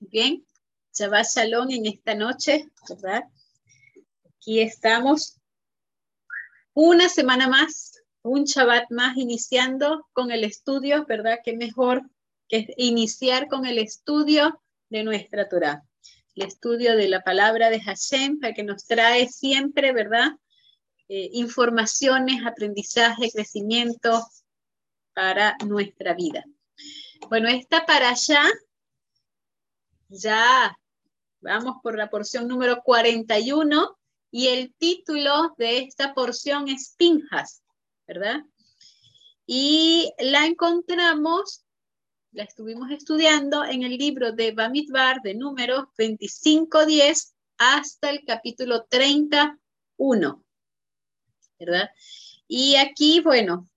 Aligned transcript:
Bien, 0.00 0.44
Shabbat 0.94 1.26
Shalom 1.26 1.70
en 1.70 1.86
esta 1.86 2.14
noche, 2.14 2.70
¿verdad? 2.88 3.24
Aquí 4.24 4.60
estamos. 4.60 5.38
Una 6.72 7.08
semana 7.08 7.48
más, 7.48 8.00
un 8.22 8.44
Shabbat 8.44 8.90
más 8.90 9.16
iniciando 9.16 10.06
con 10.12 10.30
el 10.30 10.44
estudio, 10.44 11.04
¿verdad? 11.06 11.38
Qué 11.44 11.56
mejor 11.56 12.08
que 12.48 12.72
iniciar 12.76 13.48
con 13.48 13.66
el 13.66 13.78
estudio 13.78 14.62
de 14.88 15.04
nuestra 15.04 15.48
Torah. 15.48 15.82
El 16.34 16.46
estudio 16.46 16.96
de 16.96 17.08
la 17.08 17.22
palabra 17.22 17.68
de 17.70 17.80
Hashem, 17.80 18.40
para 18.40 18.54
que 18.54 18.62
nos 18.62 18.86
trae 18.86 19.28
siempre, 19.28 19.92
¿verdad? 19.92 20.32
Eh, 21.08 21.30
informaciones, 21.32 22.44
aprendizaje, 22.46 23.30
crecimiento 23.30 24.26
para 25.14 25.56
nuestra 25.66 26.14
vida. 26.14 26.44
Bueno, 27.28 27.48
esta 27.48 27.84
para 27.84 28.10
allá, 28.10 28.42
ya 30.08 30.76
vamos 31.40 31.76
por 31.82 31.96
la 31.96 32.10
porción 32.10 32.48
número 32.48 32.82
41 32.82 33.98
y 34.30 34.48
el 34.48 34.74
título 34.74 35.54
de 35.56 35.78
esta 35.78 36.14
porción 36.14 36.68
es 36.68 36.94
Pinjas, 36.96 37.62
¿verdad? 38.06 38.44
Y 39.46 40.12
la 40.18 40.44
encontramos, 40.46 41.64
la 42.32 42.44
estuvimos 42.44 42.90
estudiando 42.90 43.64
en 43.64 43.82
el 43.82 43.96
libro 43.96 44.32
de 44.32 44.52
Bamidbar 44.52 45.22
de 45.22 45.34
números 45.34 45.84
25-10 45.96 47.32
hasta 47.56 48.10
el 48.10 48.24
capítulo 48.24 48.84
31, 48.84 50.44
¿verdad? 51.58 51.90
Y 52.46 52.76
aquí, 52.76 53.20
bueno, 53.20 53.68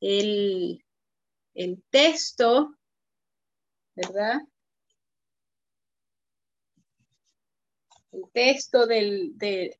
el, 0.00 0.84
el 1.54 1.82
texto, 1.90 2.76
¿verdad? 3.96 4.40
El 8.12 8.22
texto 8.32 8.86
del, 8.86 9.36
de 9.36 9.78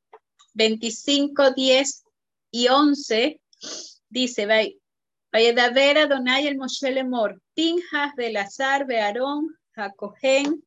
25, 0.55 1.53
10 1.53 2.05
y 2.51 2.69
11 2.69 3.41
dice, 4.09 4.47
vaya 5.33 5.70
ver 5.70 5.98
Adonai 5.98 6.47
el 6.47 6.57
Moshe 6.57 6.91
Lemor, 6.91 7.41
Pinjas 7.55 8.15
de 8.17 8.33
Lazar, 8.33 8.87
Bearón, 8.87 9.57
Jacogen, 9.75 10.62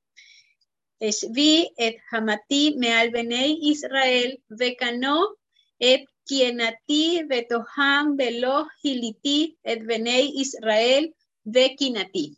Eshvi 1.00 1.72
et 1.78 1.98
Hamati, 2.12 2.76
Meal 2.78 3.10
Benei 3.10 3.58
Israel, 3.62 4.42
Vecano 4.50 5.36
et 5.80 6.06
Kienati, 6.28 7.24
Betoham, 7.28 8.16
Velo, 8.16 8.68
Giliti, 8.82 9.58
et 9.64 9.84
Benei 9.84 10.32
Israel, 10.36 11.14
Vekinati. 11.44 12.38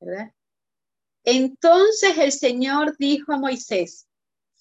¿Verdad? 0.00 0.32
Entonces 1.24 2.18
el 2.18 2.32
Señor 2.32 2.96
dijo 2.98 3.32
a 3.32 3.38
Moisés, 3.38 4.05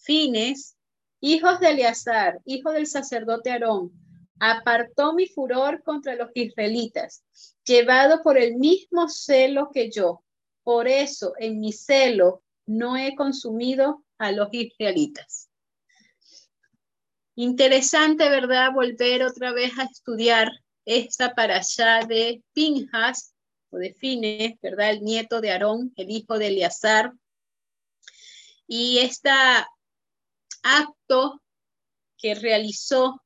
Fines, 0.06 0.78
hijos 1.20 1.60
de 1.60 1.70
Eleazar, 1.70 2.40
hijo 2.46 2.72
del 2.72 2.88
sacerdote 2.88 3.52
Aarón, 3.52 3.92
apartó 4.40 5.14
mi 5.14 5.28
furor 5.28 5.82
contra 5.84 6.16
los 6.16 6.30
israelitas, 6.36 7.24
llevado 7.64 8.22
por 8.22 8.38
el 8.38 8.56
mismo 8.56 9.10
celo 9.10 9.72
que 9.74 9.90
yo. 9.90 10.24
Por 10.64 10.88
eso 10.88 11.34
en 11.40 11.60
mi 11.60 11.72
celo 11.72 12.44
no 12.66 12.98
he 12.98 13.16
consumido 13.16 14.04
a 14.18 14.32
los 14.32 14.50
israelitas. 14.52 15.50
Interesante, 17.36 18.30
¿verdad? 18.30 18.72
Volver 18.74 19.24
otra 19.24 19.52
vez 19.52 19.78
a 19.78 19.84
estudiar 19.84 20.52
esta 20.86 21.34
para 21.34 21.58
allá 21.58 22.06
de 22.08 22.42
Pinjas, 22.54 23.34
o 23.70 23.78
de 23.78 23.94
Fines, 23.94 24.60
¿verdad? 24.62 24.92
El 24.92 25.02
nieto 25.02 25.42
de 25.42 25.52
Aarón, 25.52 25.94
el 25.98 26.10
hijo 26.12 26.38
de 26.38 26.48
Eleazar. 26.48 27.14
Y 28.68 29.00
este 29.00 29.30
acto 30.66 31.42
que 32.18 32.36
realizó, 32.36 33.22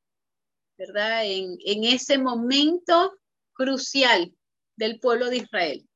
¿verdad? 0.76 1.24
En, 1.24 1.56
en 1.64 1.84
ese 1.84 2.18
momento 2.18 3.12
crucial 3.52 4.34
del 4.76 5.00
pueblo 5.00 5.28
de 5.28 5.38
Israel. 5.38 5.88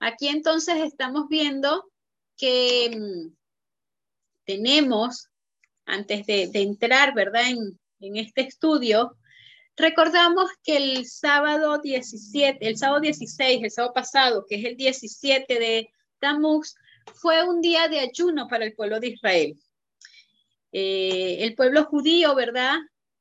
Aquí 0.00 0.28
entonces 0.28 0.76
estamos 0.76 1.28
viendo 1.28 1.90
que 2.36 2.90
mm, 2.96 3.36
tenemos 4.44 5.28
antes 5.84 6.26
de, 6.26 6.50
entrar, 6.54 7.14
¿verdad? 7.14 7.42
En, 7.50 8.16
este 8.16 8.42
estudio, 8.42 9.16
recordamos 9.76 10.48
que 10.62 10.76
el 10.76 11.06
sábado 11.06 11.78
17, 11.78 12.58
el 12.60 12.76
sábado 12.76 13.00
16, 13.00 13.64
el 13.64 13.70
sábado 13.70 13.92
pasado, 13.92 14.44
que 14.48 14.56
es 14.56 14.64
el 14.64 14.76
17 14.76 15.58
de 15.58 15.88
Tammuz, 16.20 16.76
fue 17.14 17.42
un 17.42 17.60
día 17.60 17.88
de 17.88 17.98
ayuno 17.98 18.46
para 18.46 18.64
el 18.64 18.74
pueblo 18.74 19.00
de 19.00 19.08
Israel. 19.08 19.58
Eh, 20.72 21.38
el 21.40 21.54
pueblo 21.54 21.84
judío, 21.84 22.34
¿verdad? 22.34 22.76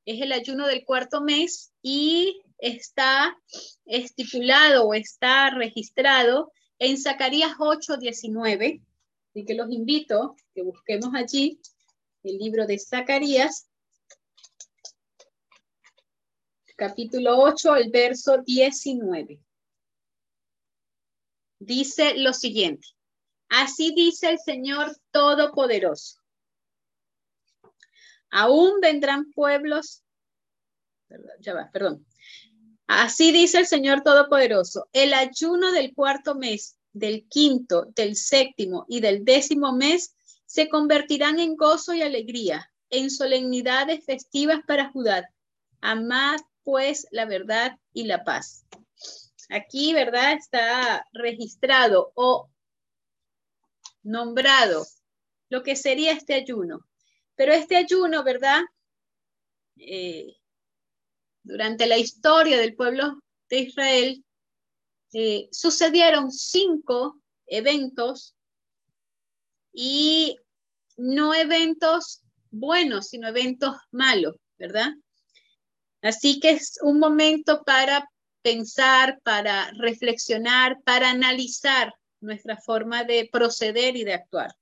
Es 0.06 0.22
el 0.22 0.32
ayuno 0.32 0.68
del 0.68 0.86
cuarto 0.86 1.22
mes 1.22 1.72
y 1.82 2.42
está 2.58 3.38
estipulado 3.86 4.86
o 4.88 4.94
está 4.94 5.50
registrado 5.52 6.52
en 6.80 6.98
Zacarías 6.98 7.54
8, 7.60 7.98
19. 7.98 8.82
Así 9.30 9.46
que 9.46 9.54
los 9.54 9.72
invito 9.72 10.36
que 10.54 10.64
busquemos 10.64 11.14
allí 11.14 11.60
el 12.24 12.38
libro 12.38 12.66
de 12.66 12.80
Zacarías, 12.80 13.70
capítulo 16.76 17.38
8, 17.40 17.76
el 17.76 17.90
verso 17.90 18.40
19. 18.40 19.40
Dice 21.60 22.16
lo 22.18 22.34
siguiente, 22.34 22.88
así 23.50 23.94
dice 23.96 24.30
el 24.30 24.40
Señor 24.40 24.96
Todopoderoso. 25.12 26.20
Aún 28.30 28.80
vendrán 28.82 29.32
pueblos, 29.32 30.04
ya 31.40 31.54
va, 31.54 31.70
perdón. 31.72 32.06
Así 32.88 33.32
dice 33.32 33.60
el 33.60 33.68
Señor 33.68 34.02
Todopoderoso, 34.02 34.88
el 34.94 35.14
ayuno 35.14 35.72
del 35.72 35.94
cuarto 35.94 36.36
mes, 36.36 36.78
del 36.94 37.28
quinto, 37.28 37.88
del 37.96 38.16
séptimo 38.16 38.86
y 38.88 39.02
del 39.02 39.26
décimo 39.26 39.74
mes 39.74 40.16
se 40.46 40.70
convertirán 40.70 41.40
en 41.40 41.56
gozo 41.56 41.94
y 41.94 42.02
alegría, 42.02 42.72
en 42.90 43.12
solemnidades 43.12 44.06
festivas 44.06 44.62
para 44.66 44.90
Judá. 44.92 45.30
Amad 45.82 46.40
pues 46.64 47.08
la 47.12 47.26
verdad 47.26 47.78
y 47.94 48.06
la 48.06 48.24
paz. 48.24 48.66
Aquí, 49.50 49.94
¿verdad? 49.94 50.34
Está 50.34 51.06
registrado 51.14 52.12
o 52.16 52.50
nombrado 54.04 54.86
lo 55.50 55.64
que 55.64 55.76
sería 55.76 56.12
este 56.12 56.34
ayuno. 56.34 56.86
Pero 57.38 57.54
este 57.54 57.78
ayuno, 57.78 58.24
¿verdad? 58.24 58.62
Eh, 59.78 60.36
durante 61.44 61.86
la 61.86 61.98
historia 61.98 62.58
del 62.58 62.76
pueblo 62.76 63.20
de 63.50 63.60
Israel, 63.60 64.26
eh, 65.14 65.48
sucedieron 65.52 66.32
cinco 66.32 67.22
eventos 67.46 68.36
y 69.72 70.36
no 70.98 71.34
eventos 71.34 72.24
buenos, 72.50 73.10
sino 73.10 73.28
eventos 73.28 73.76
malos, 73.92 74.36
¿verdad? 74.58 74.92
Así 76.02 76.40
que 76.40 76.52
es 76.52 76.80
un 76.82 77.00
momento 77.00 77.64
para 77.64 78.10
pensar, 78.42 79.20
para 79.24 79.72
reflexionar, 79.78 80.82
para 80.84 81.12
analizar 81.12 81.94
nuestra 82.20 82.58
forma 82.58 83.04
de 83.04 83.30
proceder 83.32 83.96
y 83.96 84.04
de 84.04 84.14
actuar. 84.16 84.56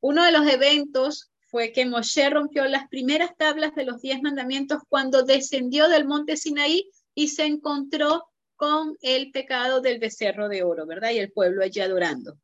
Uno 0.00 0.24
de 0.24 0.32
los 0.32 0.46
eventos 0.46 1.31
fue 1.52 1.70
que 1.70 1.84
Moshe 1.84 2.30
rompió 2.30 2.64
las 2.64 2.88
primeras 2.88 3.36
tablas 3.36 3.74
de 3.74 3.84
los 3.84 4.00
diez 4.00 4.22
mandamientos 4.22 4.80
cuando 4.88 5.22
descendió 5.22 5.86
del 5.90 6.06
monte 6.06 6.38
Sinaí 6.38 6.90
y 7.14 7.28
se 7.28 7.44
encontró 7.44 8.26
con 8.56 8.96
el 9.02 9.30
pecado 9.32 9.82
del 9.82 9.98
becerro 9.98 10.48
de 10.48 10.62
oro, 10.62 10.86
¿verdad? 10.86 11.10
Y 11.10 11.18
el 11.18 11.30
pueblo 11.30 11.62
allí 11.62 11.80
adorando. 11.80 12.38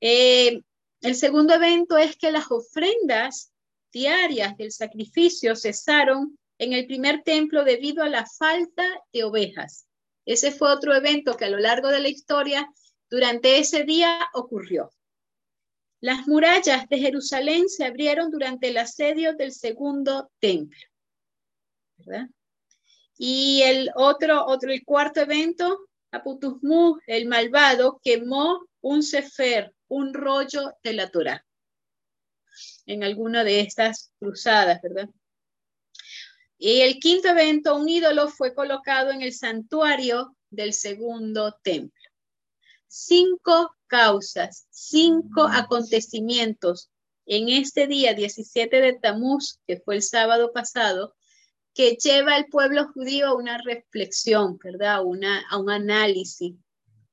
Eh, 0.00 0.62
el 1.00 1.16
segundo 1.16 1.52
evento 1.54 1.98
es 1.98 2.16
que 2.16 2.30
las 2.30 2.48
ofrendas 2.52 3.52
diarias 3.92 4.56
del 4.56 4.70
sacrificio 4.70 5.56
cesaron 5.56 6.38
en 6.58 6.74
el 6.74 6.86
primer 6.86 7.24
templo 7.24 7.64
debido 7.64 8.04
a 8.04 8.08
la 8.08 8.24
falta 8.24 8.84
de 9.12 9.24
ovejas. 9.24 9.88
Ese 10.24 10.52
fue 10.52 10.72
otro 10.72 10.94
evento 10.94 11.36
que 11.36 11.46
a 11.46 11.50
lo 11.50 11.58
largo 11.58 11.88
de 11.88 11.98
la 11.98 12.08
historia 12.08 12.72
durante 13.10 13.58
ese 13.58 13.82
día 13.82 14.16
ocurrió. 14.32 14.92
Las 16.00 16.26
murallas 16.26 16.88
de 16.88 16.98
Jerusalén 16.98 17.68
se 17.68 17.84
abrieron 17.84 18.30
durante 18.30 18.68
el 18.68 18.78
asedio 18.78 19.34
del 19.34 19.52
segundo 19.52 20.30
templo. 20.38 20.78
Y 23.18 23.62
el 23.62 23.90
otro, 23.94 24.46
otro, 24.46 24.72
el 24.72 24.84
cuarto 24.84 25.20
evento, 25.20 25.88
Aputusmu, 26.10 26.98
el 27.06 27.26
malvado, 27.26 28.00
quemó 28.02 28.66
un 28.80 29.02
sefer, 29.02 29.74
un 29.88 30.14
rollo 30.14 30.72
de 30.82 30.94
la 30.94 31.10
Torah 31.10 31.44
en 32.86 33.04
alguna 33.04 33.44
de 33.44 33.60
estas 33.60 34.12
cruzadas, 34.18 34.80
¿verdad? 34.82 35.08
Y 36.58 36.80
el 36.80 36.98
quinto 36.98 37.28
evento, 37.28 37.76
un 37.76 37.88
ídolo 37.88 38.28
fue 38.28 38.54
colocado 38.54 39.10
en 39.10 39.22
el 39.22 39.32
santuario 39.32 40.36
del 40.50 40.72
segundo 40.72 41.58
templo. 41.62 41.99
Cinco 42.90 43.76
causas, 43.86 44.66
cinco 44.70 45.44
acontecimientos 45.44 46.90
en 47.24 47.48
este 47.48 47.86
día 47.86 48.14
17 48.14 48.80
de 48.80 48.94
Tamuz, 48.94 49.60
que 49.66 49.78
fue 49.78 49.94
el 49.94 50.02
sábado 50.02 50.52
pasado, 50.52 51.14
que 51.72 51.96
lleva 52.02 52.34
al 52.34 52.46
pueblo 52.46 52.88
judío 52.92 53.28
a 53.28 53.36
una 53.36 53.58
reflexión, 53.58 54.58
¿verdad? 54.62 55.04
Una, 55.04 55.46
a 55.48 55.58
un 55.58 55.70
análisis, 55.70 56.56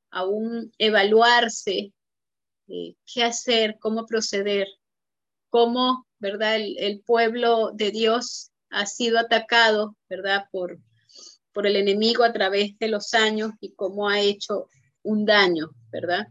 a 0.10 0.26
un 0.26 0.72
evaluarse 0.80 1.94
eh, 2.68 2.96
qué 3.06 3.24
hacer, 3.24 3.78
cómo 3.80 4.08
proceder, 4.08 4.68
cómo, 5.50 6.08
¿verdad? 6.18 6.56
El, 6.56 6.76
el, 6.80 7.02
pueblo 7.02 7.70
de 7.72 7.92
Dios 7.92 8.52
ha 8.72 8.88
sido 8.88 9.20
atacado, 9.20 9.96
¿verdad? 10.10 10.46
Por, 10.52 10.80
por 11.54 11.68
el 11.68 11.76
enemigo 11.76 12.24
a 12.24 12.34
través 12.34 12.78
de 12.80 12.88
los 12.88 13.14
años 13.14 13.52
y 13.62 13.76
cómo 13.76 14.10
ha 14.10 14.20
hecho 14.20 14.68
un 15.08 15.26
daño, 15.26 15.72
¿verdad? 15.92 16.28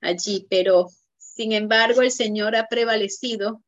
Allí, 0.00 0.46
pero 0.50 0.88
sin 1.16 1.52
embargo 1.52 2.02
el 2.02 2.10
Señor 2.10 2.56
ha 2.56 2.66
prevalecido 2.66 3.62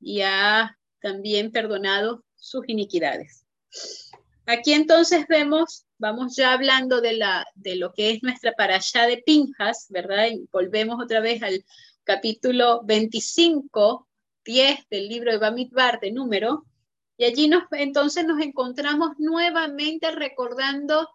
y 0.00 0.22
ha 0.22 0.76
también 1.00 1.52
perdonado 1.52 2.24
sus 2.36 2.68
iniquidades. 2.68 3.46
Aquí 4.46 4.72
entonces 4.72 5.26
vemos, 5.28 5.86
vamos 5.98 6.34
ya 6.34 6.52
hablando 6.52 7.00
de, 7.00 7.12
la, 7.12 7.46
de 7.54 7.76
lo 7.76 7.92
que 7.92 8.10
es 8.10 8.22
nuestra 8.22 8.52
allá 8.58 9.06
de 9.06 9.22
Pinjas, 9.24 9.86
¿verdad? 9.90 10.26
Y 10.30 10.48
volvemos 10.50 11.02
otra 11.02 11.20
vez 11.20 11.42
al 11.42 11.64
capítulo 12.04 12.82
25, 12.84 14.08
10 14.44 14.88
del 14.90 15.08
libro 15.08 15.30
de 15.30 15.38
Bamidbar 15.38 16.00
de 16.00 16.10
número, 16.10 16.66
y 17.16 17.24
allí 17.24 17.50
entonces 17.72 18.26
nos 18.26 18.40
encontramos 18.40 19.10
nuevamente 19.18 20.10
recordando 20.10 21.06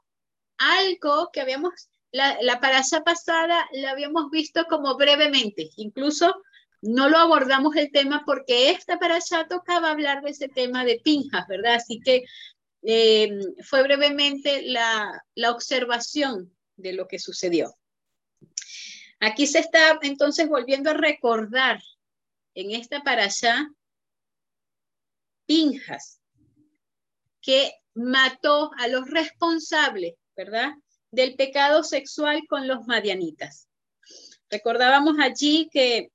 algo 0.57 1.29
que 1.33 1.41
habíamos, 1.41 1.89
la, 2.15 2.37
la 2.41 2.61
pasada 3.03 3.67
la 3.73 3.91
habíamos 3.91 4.31
visto 4.31 4.65
como 4.69 4.95
brevemente, 4.95 5.69
incluso 5.75 6.33
no 6.81 7.09
lo 7.09 7.17
abordamos 7.17 7.75
el 7.75 7.91
tema 7.91 8.23
porque 8.25 8.69
esta 8.69 8.97
parasha 8.99 9.47
tocaba 9.49 9.91
hablar 9.91 10.23
de 10.23 10.29
ese 10.29 10.47
tema 10.47 10.85
de 10.85 11.01
Pinjas, 11.03 11.45
¿verdad? 11.49 11.73
Así 11.73 11.99
que 11.99 12.23
eh, 12.83 13.37
fue 13.65 13.83
brevemente 13.83 14.61
la, 14.61 15.21
la 15.33 15.51
observación 15.51 16.55
de 16.77 16.93
lo 16.93 17.05
que 17.09 17.19
sucedió. 17.19 17.75
Aquí 19.19 19.45
se 19.45 19.59
está 19.59 19.99
entonces 20.01 20.47
volviendo 20.47 20.91
a 20.91 20.93
recordar 20.93 21.81
en 22.53 22.71
esta 22.71 23.03
parasha 23.03 23.67
Pinjas, 25.45 26.21
que 27.41 27.73
mató 27.93 28.71
a 28.77 28.87
los 28.87 29.09
responsables, 29.09 30.13
¿verdad? 30.37 30.75
Del 31.15 31.35
pecado 31.35 31.81
sexual 31.81 32.43
con 32.49 32.67
los 32.67 32.85
madianitas. 32.87 33.69
Recordábamos 34.49 35.15
allí 35.17 35.69
que 35.71 36.11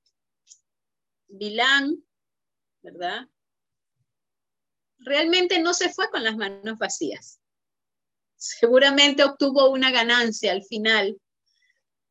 Bilán, 1.27 2.05
¿verdad? 2.83 3.27
Realmente 4.99 5.59
no 5.59 5.73
se 5.73 5.89
fue 5.89 6.11
con 6.11 6.23
las 6.23 6.37
manos 6.37 6.77
vacías. 6.77 7.41
Seguramente 8.35 9.23
obtuvo 9.23 9.71
una 9.71 9.89
ganancia 9.89 10.51
al 10.51 10.63
final 10.63 11.19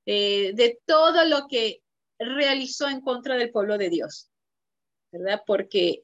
eh, 0.04 0.52
de 0.54 0.80
todo 0.84 1.24
lo 1.26 1.46
que 1.46 1.84
realizó 2.18 2.88
en 2.88 3.02
contra 3.02 3.36
del 3.36 3.52
pueblo 3.52 3.78
de 3.78 3.88
Dios, 3.88 4.32
¿verdad? 5.12 5.44
Porque 5.46 6.02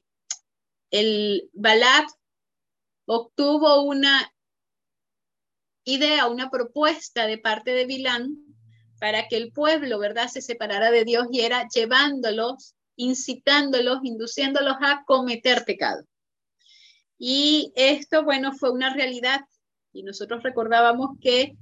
el 0.89 1.49
Balat 1.51 2.07
obtuvo 3.05 3.81
una 3.81 4.33
idea, 5.87 6.27
una 6.27 6.49
propuesta 6.49 7.27
de 7.27 7.37
parte 7.37 7.71
de 7.71 7.85
Bilán 7.85 8.35
para 8.99 9.27
que 9.27 9.37
el 9.37 9.51
pueblo, 9.51 9.99
¿verdad?, 9.99 10.27
se 10.27 10.41
separara 10.41 10.91
de 10.91 11.05
Dios 11.05 11.27
y 11.31 11.41
era 11.41 11.67
llevándolos 11.73 12.75
incitándolos, 12.97 13.99
induciéndolos 14.03 14.75
a 14.81 15.03
cometer 15.05 15.63
pecado. 15.65 16.03
Y 17.17 17.71
esto, 17.75 18.23
bueno, 18.23 18.53
fue 18.53 18.71
una 18.71 18.93
realidad. 18.93 19.41
Y 19.93 20.03
nosotros 20.03 20.43
recordábamos 20.43 21.17
que 21.21 21.55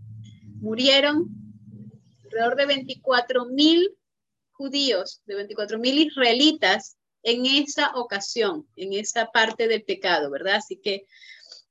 murieron 0.62 1.28
alrededor 2.24 2.56
de 2.56 2.66
24 2.66 3.46
mil 3.46 3.96
judíos, 4.52 5.22
de 5.26 5.36
24 5.36 5.78
mil 5.78 6.00
israelitas 6.00 6.98
en 7.22 7.46
esa 7.46 7.92
ocasión, 7.96 8.68
en 8.76 8.94
esa 8.94 9.28
parte 9.28 9.68
del 9.68 9.84
pecado, 9.84 10.30
¿verdad? 10.32 10.56
Así 10.56 10.78
que 10.78 11.06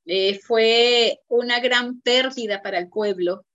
eh, 0.06 0.39
fue 0.41 1.21
una 1.29 1.61
gran 1.61 2.01
pérdida 2.01 2.62
para 2.62 2.79
el 2.79 2.89
pueblo. 2.89 3.47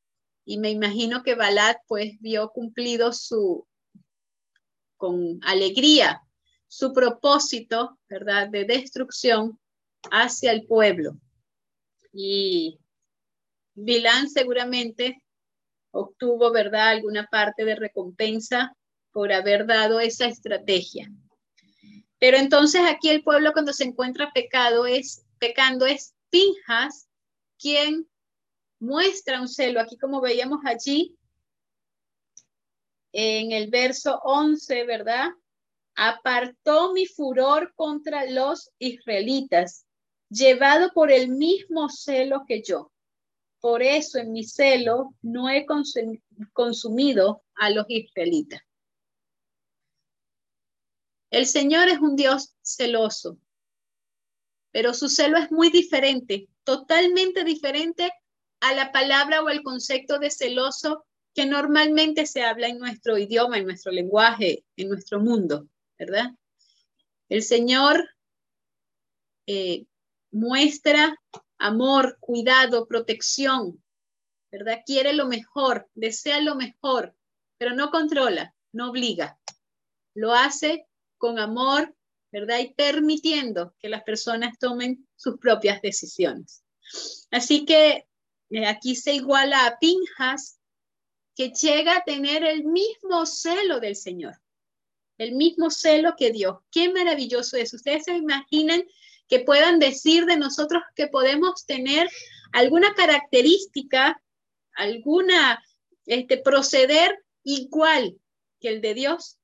Y 0.46 0.58
me 0.58 0.72
imagino 0.72 1.24
que 1.24 1.36
Balat 1.36 1.78
pues 1.88 2.20
vio 2.20 2.50
cumplido 2.50 3.14
su, 3.14 3.68
con 4.98 5.40
alegría 5.44 6.24
su 6.70 6.94
propósito, 6.94 8.00
¿verdad?, 8.08 8.48
de 8.48 8.64
destrucción 8.64 9.60
hacia 10.12 10.52
el 10.52 10.66
pueblo. 10.66 11.20
Y 12.14 12.80
Vilán 13.74 14.30
seguramente 14.30 15.22
obtuvo, 15.92 16.52
¿verdad?, 16.52 16.90
alguna 16.90 17.26
parte 17.26 17.66
de 17.66 17.76
recompensa 17.76 18.76
por 19.12 19.34
haber 19.34 19.66
dado 19.66 20.00
esa 20.00 20.28
estrategia. 20.28 21.12
Pero 22.20 22.38
entonces 22.38 22.82
aquí 22.86 23.10
el 23.10 23.24
pueblo 23.24 23.52
cuando 23.52 23.74
se 23.74 23.86
encuentra 23.86 24.32
pecado 24.32 24.86
es, 24.86 25.26
pecando 25.40 25.88
es 25.88 26.14
Pinjas 26.30 27.10
quien 27.58 28.10
muestra 28.80 29.42
un 29.42 29.48
celo, 29.48 29.80
aquí 29.82 29.98
como 29.98 30.22
veíamos 30.22 30.62
allí, 30.66 31.18
en 33.12 33.52
el 33.52 33.70
verso 33.70 34.20
11, 34.24 34.86
¿verdad? 34.86 35.30
Apartó 35.96 36.94
mi 36.94 37.06
furor 37.08 37.74
contra 37.76 38.26
los 38.30 38.72
israelitas, 38.78 39.86
llevado 40.30 40.92
por 40.94 41.12
el 41.12 41.30
mismo 41.30 41.90
celo 41.90 42.44
que 42.48 42.62
yo. 42.62 42.92
Por 43.60 43.82
eso 43.84 44.20
en 44.20 44.32
mi 44.32 44.44
celo 44.46 45.16
no 45.22 45.50
he 45.50 45.66
consumido 46.54 47.44
a 47.56 47.70
los 47.72 47.86
israelitas. 47.90 48.62
El 51.32 51.46
Señor 51.46 51.90
es 51.90 52.00
un 52.00 52.16
Dios 52.16 52.56
celoso, 52.64 53.38
pero 54.72 54.94
su 54.94 55.10
celo 55.10 55.38
es 55.38 55.52
muy 55.52 55.70
diferente, 55.70 56.48
totalmente 56.64 57.44
diferente 57.44 58.12
a 58.62 58.74
la 58.74 58.92
palabra 58.92 59.42
o 59.42 59.50
el 59.50 59.64
concepto 59.64 60.20
de 60.20 60.30
celoso 60.30 61.06
que 61.34 61.46
normalmente 61.46 62.26
se 62.26 62.44
habla 62.44 62.68
en 62.68 62.80
nuestro 62.80 63.18
idioma, 63.18 63.58
en 63.58 63.66
nuestro 63.66 63.92
lenguaje, 63.92 64.66
en 64.76 64.90
nuestro 64.90 65.20
mundo, 65.20 65.68
¿verdad? 65.98 66.32
El 67.30 67.44
Señor 67.44 68.10
eh, 69.48 69.86
muestra 70.32 71.16
amor, 71.58 72.18
cuidado, 72.20 72.88
protección, 72.88 73.84
¿verdad? 74.52 74.82
Quiere 74.86 75.14
lo 75.14 75.28
mejor, 75.28 75.90
desea 75.94 76.42
lo 76.42 76.56
mejor, 76.56 77.16
pero 77.58 77.76
no 77.76 77.92
controla, 77.92 78.56
no 78.72 78.90
obliga. 78.90 79.40
Lo 80.16 80.34
hace 80.34 80.88
con 81.18 81.40
amor, 81.40 81.96
¿verdad? 82.32 82.60
Y 82.60 82.74
permitiendo 82.74 83.76
que 83.80 83.90
las 83.90 84.04
personas 84.04 84.58
tomen 84.60 85.08
sus 85.16 85.38
propias 85.38 85.82
decisiones. 85.82 86.64
Así 87.32 87.66
que 87.66 88.08
eh, 88.50 88.66
aquí 88.66 88.96
se 88.96 89.14
iguala 89.14 89.66
a 89.66 89.78
Pinjas, 89.80 90.60
que 91.36 91.52
llega 91.52 91.98
a 91.98 92.04
tener 92.04 92.44
el 92.44 92.66
mismo 92.66 93.26
celo 93.26 93.80
del 93.80 93.96
Señor, 93.96 94.36
el 95.18 95.34
mismo 95.34 95.70
celo 95.72 96.16
que 96.18 96.32
Dios. 96.32 96.58
Qué 96.72 96.92
maravilloso 96.92 97.58
es. 97.58 97.74
Ustedes 97.74 98.06
se 98.06 98.16
imaginan 98.16 98.84
que 99.28 99.40
puedan 99.40 99.80
decir 99.80 100.26
de 100.26 100.38
nosotros 100.38 100.84
que 100.96 101.08
podemos 101.08 101.66
tener 101.66 102.10
alguna 102.52 102.94
característica, 102.94 104.22
alguna 104.74 105.64
este 106.06 106.38
proceder 106.38 107.24
igual 107.44 108.20
que 108.60 108.70
el 108.70 108.82
de 108.82 108.94
Dios. 108.96 109.38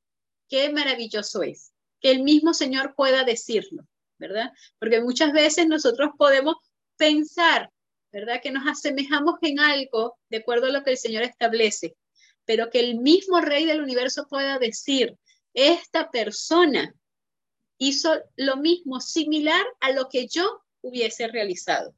Qué 0.50 0.70
maravilloso 0.70 1.44
es 1.44 1.75
que 2.06 2.12
el 2.12 2.22
mismo 2.22 2.54
Señor 2.54 2.94
pueda 2.94 3.24
decirlo, 3.24 3.82
¿verdad? 4.20 4.52
Porque 4.78 5.02
muchas 5.02 5.34
veces 5.34 5.68
nosotros 5.68 6.12
podemos 6.16 6.58
pensar 6.98 7.72
¿verdad? 8.12 8.40
Que 8.44 8.52
nos 8.52 8.68
asemejamos 8.68 9.40
en 9.42 9.60
algo 9.60 10.20
de 10.30 10.38
acuerdo 10.38 10.68
a 10.68 10.70
lo 10.70 10.84
que 10.84 10.92
el 10.92 10.98
Señor 10.98 11.24
establece, 11.24 11.98
pero 12.46 12.70
que 12.70 12.80
el 12.80 13.00
mismo 13.00 13.42
Rey 13.42 13.66
del 13.66 13.82
universo 13.82 14.28
pueda 14.30 14.60
decir, 14.60 15.18
esta 15.54 16.12
persona 16.12 16.94
hizo 17.80 18.14
lo 18.36 18.58
mismo, 18.58 19.02
similar 19.02 19.66
a 19.82 19.92
lo 19.92 20.08
que 20.10 20.28
yo 20.28 20.64
hubiese 20.82 21.28
realizado. 21.28 21.96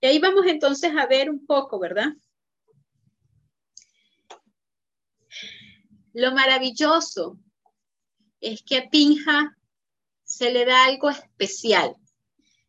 Y 0.00 0.06
ahí 0.06 0.18
vamos 0.20 0.46
entonces 0.46 0.92
a 0.96 1.06
ver 1.06 1.28
un 1.28 1.44
poco, 1.44 1.78
¿verdad? 1.78 2.14
Lo 6.14 6.32
maravilloso 6.32 7.38
es 8.44 8.62
que 8.62 8.76
a 8.78 8.90
Pinja 8.90 9.56
se 10.22 10.50
le 10.50 10.64
da 10.64 10.84
algo 10.84 11.08
especial. 11.08 11.96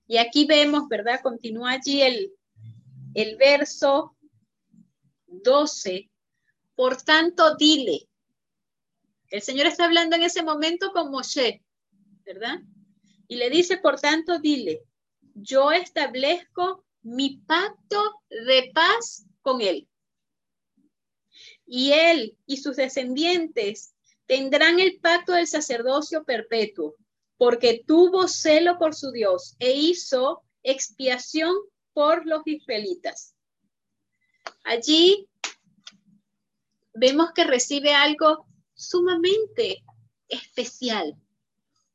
Y 0.08 0.18
aquí 0.18 0.46
vemos, 0.46 0.88
¿verdad? 0.88 1.20
Continúa 1.22 1.72
allí 1.72 2.02
el, 2.02 2.32
el 3.14 3.36
verso 3.38 4.16
12, 5.28 6.10
Por 6.76 7.02
tanto, 7.02 7.56
dile. 7.56 8.08
El 9.30 9.42
Señor 9.42 9.68
está 9.68 9.86
hablando 9.86 10.16
en 10.16 10.24
ese 10.24 10.44
momento 10.44 10.92
con 10.92 11.12
Moshe, 11.12 11.62
¿verdad? 12.26 12.60
Y 13.28 13.36
le 13.38 13.50
dice, 13.50 13.78
por 13.78 14.00
tanto, 14.00 14.40
dile, 14.40 14.84
yo 15.34 15.72
establezco 15.72 16.86
mi 17.02 17.38
pacto 17.38 18.22
de 18.30 18.72
paz 18.74 19.26
con 19.42 19.62
él. 19.62 19.88
Y 21.66 21.92
él 21.92 22.38
y 22.46 22.58
sus 22.58 22.76
descendientes 22.76 23.95
tendrán 24.26 24.80
el 24.80 25.00
pacto 25.00 25.34
del 25.34 25.48
sacerdocio 25.48 26.24
perpetuo, 26.24 26.96
porque 27.38 27.84
tuvo 27.86 28.28
celo 28.28 28.78
por 28.78 28.96
su 28.96 29.12
Dios 29.12 29.56
e 29.60 29.74
hizo 29.74 30.44
expiación 30.64 31.54
por 31.94 32.26
los 32.26 32.42
israelitas. 32.46 33.36
Allí 34.64 35.28
vemos 36.94 37.32
que 37.34 37.44
recibe 37.44 37.94
algo 37.94 38.48
sumamente 38.74 39.84
especial, 40.28 41.16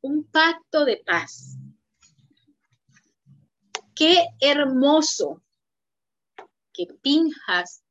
un 0.00 0.24
pacto 0.24 0.84
de 0.84 0.98
paz. 0.98 1.56
Qué 3.94 4.24
hermoso 4.40 5.42
que 6.72 6.86
Pinjas 6.86 7.82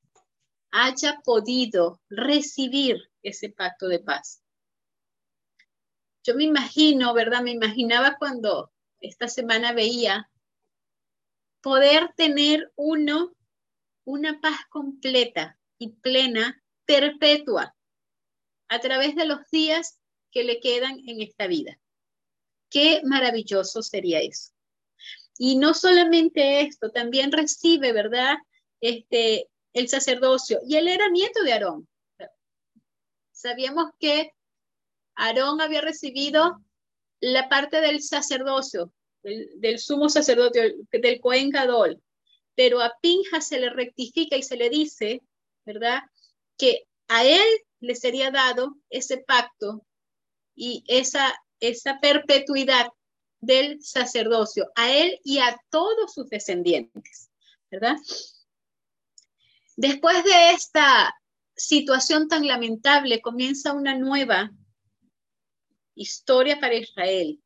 haya 0.71 1.19
podido 1.23 1.99
recibir 2.09 3.08
ese 3.23 3.49
pacto 3.49 3.87
de 3.87 3.99
paz. 3.99 4.41
Yo 6.23 6.35
me 6.35 6.43
imagino, 6.43 7.13
¿verdad? 7.13 7.41
Me 7.41 7.51
imaginaba 7.51 8.17
cuando 8.17 8.71
esta 8.99 9.27
semana 9.27 9.73
veía 9.73 10.29
poder 11.61 12.13
tener 12.15 12.71
uno 12.75 13.33
una 14.05 14.39
paz 14.41 14.57
completa 14.69 15.59
y 15.77 15.89
plena, 15.89 16.63
perpetua, 16.85 17.75
a 18.67 18.79
través 18.79 19.15
de 19.15 19.25
los 19.25 19.39
días 19.51 19.99
que 20.31 20.43
le 20.43 20.59
quedan 20.59 20.99
en 21.07 21.21
esta 21.21 21.47
vida. 21.47 21.79
Qué 22.69 23.01
maravilloso 23.03 23.81
sería 23.81 24.19
eso. 24.19 24.51
Y 25.37 25.55
no 25.57 25.73
solamente 25.73 26.61
esto, 26.61 26.91
también 26.91 27.31
recibe, 27.31 27.93
¿verdad? 27.93 28.37
Este, 28.81 29.47
el 29.73 29.87
sacerdocio. 29.87 30.59
Y 30.67 30.75
él 30.75 30.87
era 30.87 31.09
nieto 31.09 31.43
de 31.43 31.53
Aarón. 31.53 31.88
Sabíamos 33.39 33.91
que 34.01 34.33
Aarón 35.15 35.61
había 35.61 35.79
recibido 35.79 36.59
la 37.21 37.47
parte 37.47 37.79
del 37.79 38.03
sacerdocio, 38.03 38.91
del, 39.23 39.79
sumo 39.79 40.09
sacerdote, 40.09 40.75
del 40.91 41.21
Cohen 41.21 41.49
Gadol, 41.49 42.03
pero 42.53 42.81
a 42.81 42.91
Pinja 43.01 43.39
se 43.39 43.61
le 43.61 43.69
rectifica 43.69 44.35
y 44.35 44.43
se 44.43 44.57
le 44.57 44.69
dice, 44.69 45.21
¿verdad? 45.65 46.01
Que 46.57 46.83
a 47.07 47.23
él 47.23 47.47
le 47.79 47.95
sería 47.95 48.29
dado 48.29 48.75
ese 48.89 49.19
pacto 49.19 49.85
y 50.53 50.83
esa, 50.87 51.33
esa 51.61 51.97
perpetuidad 52.01 52.89
del 53.39 53.81
sacerdocio, 53.81 54.69
a 54.75 54.91
él 54.91 55.17
y 55.23 55.39
a 55.39 55.57
todos 55.69 56.13
sus 56.13 56.27
descendientes, 56.27 57.29
¿verdad? 57.71 57.95
Después 59.77 60.25
de 60.25 60.51
esta 60.51 61.15
situación 61.59 62.29
tan 62.29 62.47
lamentable, 62.47 63.21
comienza 63.21 63.73
una 63.73 63.95
nueva 63.95 64.51
historia 65.93 66.59
para 66.59 66.75
Israel. 66.75 67.43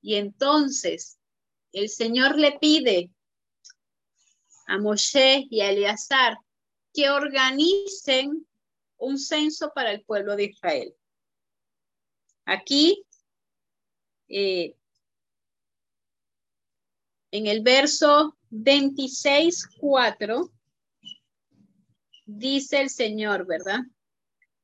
Y 0.00 0.14
entonces 0.14 1.18
el 1.72 1.90
Señor 1.90 2.38
le 2.38 2.58
pide 2.58 3.10
a 4.66 4.78
Moshe 4.78 5.46
y 5.50 5.60
a 5.60 5.70
Eleazar 5.70 6.38
que 6.94 7.10
organicen 7.10 8.46
un 8.96 9.18
censo 9.18 9.72
para 9.74 9.92
el 9.92 10.02
pueblo 10.02 10.34
de 10.34 10.44
Israel. 10.44 10.94
Aquí, 12.46 13.04
eh, 14.28 14.74
en 17.30 17.46
el 17.46 17.62
verso 17.62 18.38
26.4, 18.50 20.50
dice 22.28 22.80
el 22.80 22.90
Señor, 22.90 23.46
¿verdad? 23.46 23.80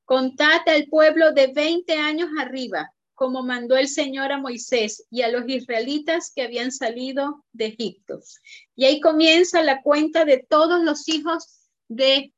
Contate 0.04 0.70
al 0.70 0.86
pueblo 0.86 1.32
de 1.32 1.48
20 1.48 1.94
años 1.94 2.28
arriba, 2.38 2.92
como 3.14 3.42
mandó 3.42 3.76
el 3.76 3.88
Señor 3.88 4.32
a 4.32 4.38
Moisés 4.38 5.06
y 5.10 5.22
a 5.22 5.30
los 5.30 5.48
israelitas 5.48 6.30
que 6.34 6.42
habían 6.42 6.70
salido 6.70 7.44
de 7.52 7.66
Egipto. 7.66 8.20
Y 8.76 8.84
ahí 8.84 9.00
comienza 9.00 9.62
la 9.62 9.82
cuenta 9.82 10.24
de 10.24 10.44
todos 10.48 10.84
los 10.84 11.08
hijos 11.08 11.68
de 11.88 12.34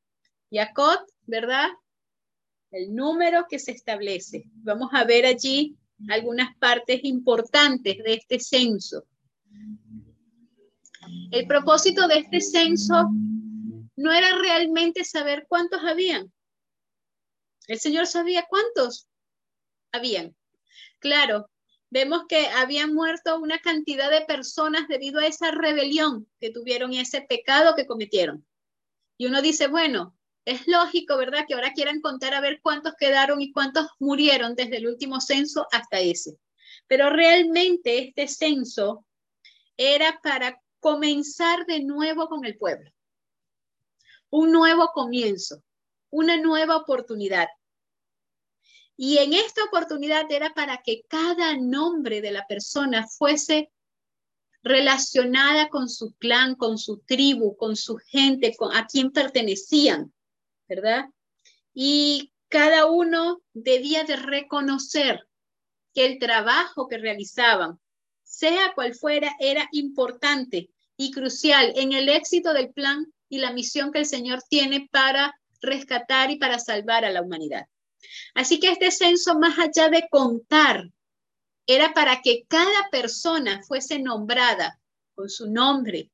Jacob, 0.51 1.01
¿verdad? 1.27 1.71
El 2.71 2.95
número 2.95 3.47
que 3.49 3.59
se 3.59 3.73
establece. 3.73 4.45
Vamos 4.63 4.91
a 4.93 5.05
ver 5.05 5.27
allí 5.27 5.77
algunas 6.09 6.57
partes 6.59 7.01
importantes 7.03 7.99
de 7.99 8.15
este 8.15 8.39
censo. 8.39 9.05
El 11.33 11.47
propósito 11.47 12.07
de 12.07 12.19
este 12.19 12.41
censo 12.41 13.11
no 13.97 14.13
era 14.13 14.39
realmente 14.39 15.05
saber 15.05 15.47
cuántos 15.49 15.83
habían. 15.83 16.33
El 17.67 17.81
Señor 17.81 18.07
sabía 18.07 18.47
cuántos 18.49 19.09
habían. 19.91 20.37
Claro, 20.99 21.51
vemos 21.91 22.25
que 22.29 22.47
habían 22.49 22.95
muerto 22.95 23.39
una 23.41 23.59
cantidad 23.59 24.11
de 24.11 24.27
personas 24.27 24.87
debido 24.87 25.19
a 25.19 25.27
esa 25.27 25.51
rebelión 25.51 26.29
que 26.41 26.51
tuvieron 26.51 26.93
y 26.93 27.01
ese 27.01 27.23
pecado 27.23 27.75
que 27.75 27.87
cometieron. 27.87 28.47
Y 29.17 29.27
uno 29.27 29.41
dice, 29.41 29.67
bueno, 29.67 30.15
es 30.45 30.69
lógico, 30.69 31.17
¿verdad? 31.17 31.45
Que 31.49 31.55
ahora 31.55 31.73
quieran 31.73 32.01
contar 32.01 32.35
a 32.35 32.41
ver 32.41 32.61
cuántos 32.63 32.95
quedaron 32.99 33.41
y 33.41 33.51
cuántos 33.51 33.89
murieron 33.99 34.55
desde 34.55 34.77
el 34.77 34.87
último 34.87 35.21
censo 35.21 35.67
hasta 35.73 35.99
ese. 36.01 36.39
Pero 36.87 37.11
realmente 37.11 37.99
este 37.99 38.29
censo 38.29 39.07
era 39.77 40.21
para 40.23 40.63
comenzar 40.79 41.67
de 41.67 41.83
nuevo 41.83 42.29
con 42.29 42.45
el 42.45 42.57
pueblo 42.59 42.93
un 44.31 44.53
nuevo 44.53 44.91
comienzo, 44.93 45.63
una 46.11 46.37
nueva 46.37 46.77
oportunidad. 46.77 47.49
Y 48.97 49.19
en 49.19 49.35
esta 49.35 49.65
oportunidad 49.65 50.31
era 50.31 50.55
para 50.55 50.83
que 50.83 51.03
cada 51.09 51.57
nombre 51.57 52.21
de 52.21 52.31
la 52.31 52.47
persona 52.47 53.07
fuese 53.07 53.71
relacionada 54.63 55.69
con 55.69 55.89
su 55.89 56.15
clan, 56.15 56.55
con 56.55 56.79
su 56.79 56.99
tribu, 57.01 57.57
con 57.57 57.77
su 57.77 57.99
gente, 57.99 58.57
con 58.57 58.75
a 58.75 58.87
quien 58.87 59.13
pertenecían, 59.13 60.13
¿verdad? 60.69 61.07
Y 61.73 62.33
cada 62.49 62.87
uno 62.87 63.43
debía 63.53 64.05
de 64.05 64.17
reconocer 64.17 65.29
que 65.95 66.07
el 66.07 66.19
trabajo 66.19 66.89
que 66.89 66.99
realizaban, 66.99 67.79
sea 68.23 68.73
cual 68.75 68.95
fuera, 68.95 69.37
era 69.39 69.69
importante 69.73 70.71
y 70.97 71.11
crucial 71.11 71.73
en 71.77 71.93
el 71.93 72.09
éxito 72.09 72.53
del 72.53 72.73
plan 72.73 73.13
y 73.29 73.39
la 73.39 73.53
misión 73.53 73.93
que 73.93 74.01
el 74.01 74.07
Señor 74.07 74.41
tiene 74.49 74.89
para 74.91 75.35
rescatar 75.61 76.31
y 76.31 76.39
para 76.39 76.59
salvar 76.59 77.05
a 77.05 77.11
la 77.11 77.23
humanidad. 77.23 77.67
Así 78.35 78.61
que 78.61 78.71
este 78.71 78.91
censo, 78.91 79.39
más 79.39 79.59
allá 79.59 79.89
de 79.89 80.07
contar, 80.11 80.91
era 81.67 81.93
para 81.93 82.23
que 82.23 82.45
cada 82.47 82.89
persona 82.91 83.63
fuese 83.67 83.99
nombrada 83.99 84.79
con 85.15 85.29
su 85.29 85.51
nombre, 85.51 86.11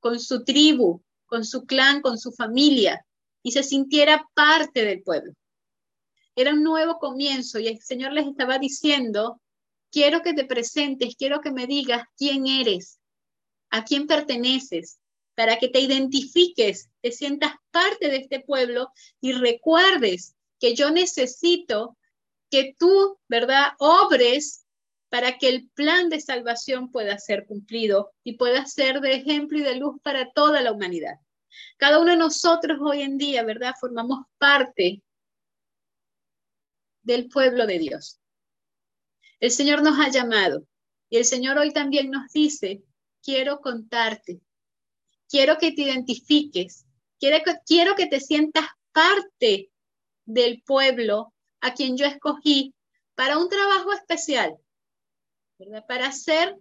con 0.00 0.20
su 0.20 0.44
tribu, 0.44 1.02
con 1.26 1.44
su 1.44 1.64
clan, 1.64 2.02
con 2.02 2.18
su 2.18 2.32
familia, 2.32 3.04
y 3.42 3.52
se 3.52 3.62
sintiera 3.62 4.26
parte 4.34 4.84
del 4.84 5.02
pueblo. 5.02 5.32
Era 6.36 6.52
un 6.52 6.62
nuevo 6.62 6.98
comienzo 6.98 7.58
y 7.58 7.68
el 7.68 7.80
Señor 7.80 8.12
les 8.12 8.26
estaba 8.26 8.58
diciendo, 8.58 9.40
quiero 9.90 10.22
que 10.22 10.34
te 10.34 10.44
presentes, 10.44 11.14
quiero 11.16 11.40
que 11.40 11.52
me 11.52 11.66
digas 11.66 12.04
quién 12.16 12.46
eres, 12.46 12.98
a 13.70 13.84
quién 13.84 14.06
perteneces, 14.06 14.98
para 15.34 15.58
que 15.58 15.68
te 15.68 15.80
identifiques, 15.80 16.90
te 17.00 17.12
sientas 17.12 17.54
parte 17.70 18.08
de 18.08 18.16
este 18.16 18.40
pueblo 18.40 18.90
y 19.20 19.32
recuerdes 19.32 20.36
que 20.60 20.74
yo 20.74 20.90
necesito 20.90 21.96
que 22.50 22.74
tú, 22.78 23.18
¿verdad?, 23.28 23.72
obres 23.78 24.64
para 25.08 25.38
que 25.38 25.48
el 25.48 25.68
plan 25.70 26.08
de 26.08 26.20
salvación 26.20 26.90
pueda 26.90 27.18
ser 27.18 27.46
cumplido 27.46 28.12
y 28.24 28.36
pueda 28.36 28.66
ser 28.66 29.00
de 29.00 29.14
ejemplo 29.14 29.58
y 29.58 29.62
de 29.62 29.76
luz 29.76 29.96
para 30.02 30.32
toda 30.32 30.60
la 30.60 30.72
humanidad. 30.72 31.14
Cada 31.76 32.00
uno 32.00 32.12
de 32.12 32.16
nosotros 32.16 32.78
hoy 32.80 33.02
en 33.02 33.18
día, 33.18 33.42
¿verdad?, 33.44 33.74
formamos 33.80 34.24
parte 34.38 35.02
del 37.02 37.28
pueblo 37.28 37.66
de 37.66 37.78
Dios. 37.78 38.20
El 39.40 39.50
Señor 39.50 39.82
nos 39.82 39.98
ha 39.98 40.08
llamado 40.10 40.66
y 41.10 41.18
el 41.18 41.24
Señor 41.24 41.58
hoy 41.58 41.72
también 41.72 42.10
nos 42.10 42.32
dice, 42.32 42.82
quiero 43.22 43.60
contarte 43.60 44.40
quiero 45.34 45.58
que 45.58 45.72
te 45.72 45.82
identifiques, 45.82 46.86
quiero 47.18 47.96
que, 47.96 48.06
te 48.06 48.20
sientas 48.20 48.66
parte 48.92 49.68
del 50.24 50.62
pueblo 50.62 51.34
a 51.60 51.74
quien 51.74 51.96
yo 51.96 52.06
escogí 52.06 52.72
para 53.16 53.38
un 53.38 53.48
trabajo 53.48 53.92
especial, 53.92 54.56
para 55.88 56.06
hacer 56.06 56.56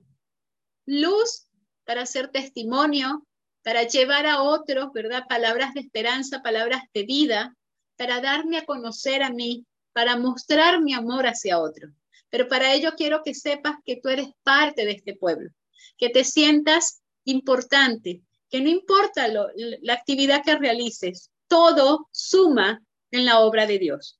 luz, 0.87 1.45
para 1.85 2.01
hacer 2.01 2.29
testimonio, 2.29 3.27
para 3.61 3.83
llevar 3.83 4.25
a 4.25 4.41
otros, 4.41 4.91
¿verdad? 4.91 5.27
Palabras 5.29 5.75
de 5.75 5.81
esperanza, 5.81 6.41
palabras 6.41 6.81
de 6.95 7.03
vida, 7.03 7.55
para 7.95 8.21
darme 8.21 8.57
a 8.57 8.65
conocer 8.65 9.21
a 9.21 9.29
mí, 9.29 9.67
para 9.91 10.17
mostrar 10.17 10.81
mi 10.81 10.95
amor 10.95 11.27
hacia 11.27 11.59
otro. 11.59 11.89
Pero 12.31 12.47
para 12.47 12.73
ello 12.73 12.93
quiero 12.97 13.21
que 13.21 13.35
sepas 13.35 13.75
que 13.85 13.97
tú 14.01 14.09
eres 14.09 14.29
parte 14.41 14.83
de 14.83 14.93
este 14.93 15.15
pueblo, 15.15 15.51
que 15.95 16.09
te 16.09 16.23
sientas 16.23 17.03
importante, 17.23 18.23
que 18.53 18.61
no 18.61 18.69
importa 18.69 19.27
la 19.27 19.93
actividad 19.93 20.43
que 20.43 20.55
realices, 20.55 21.31
todo 21.47 22.07
suma 22.11 22.83
en 23.09 23.25
la 23.25 23.39
obra 23.39 23.65
de 23.65 23.79
Dios. 23.79 24.19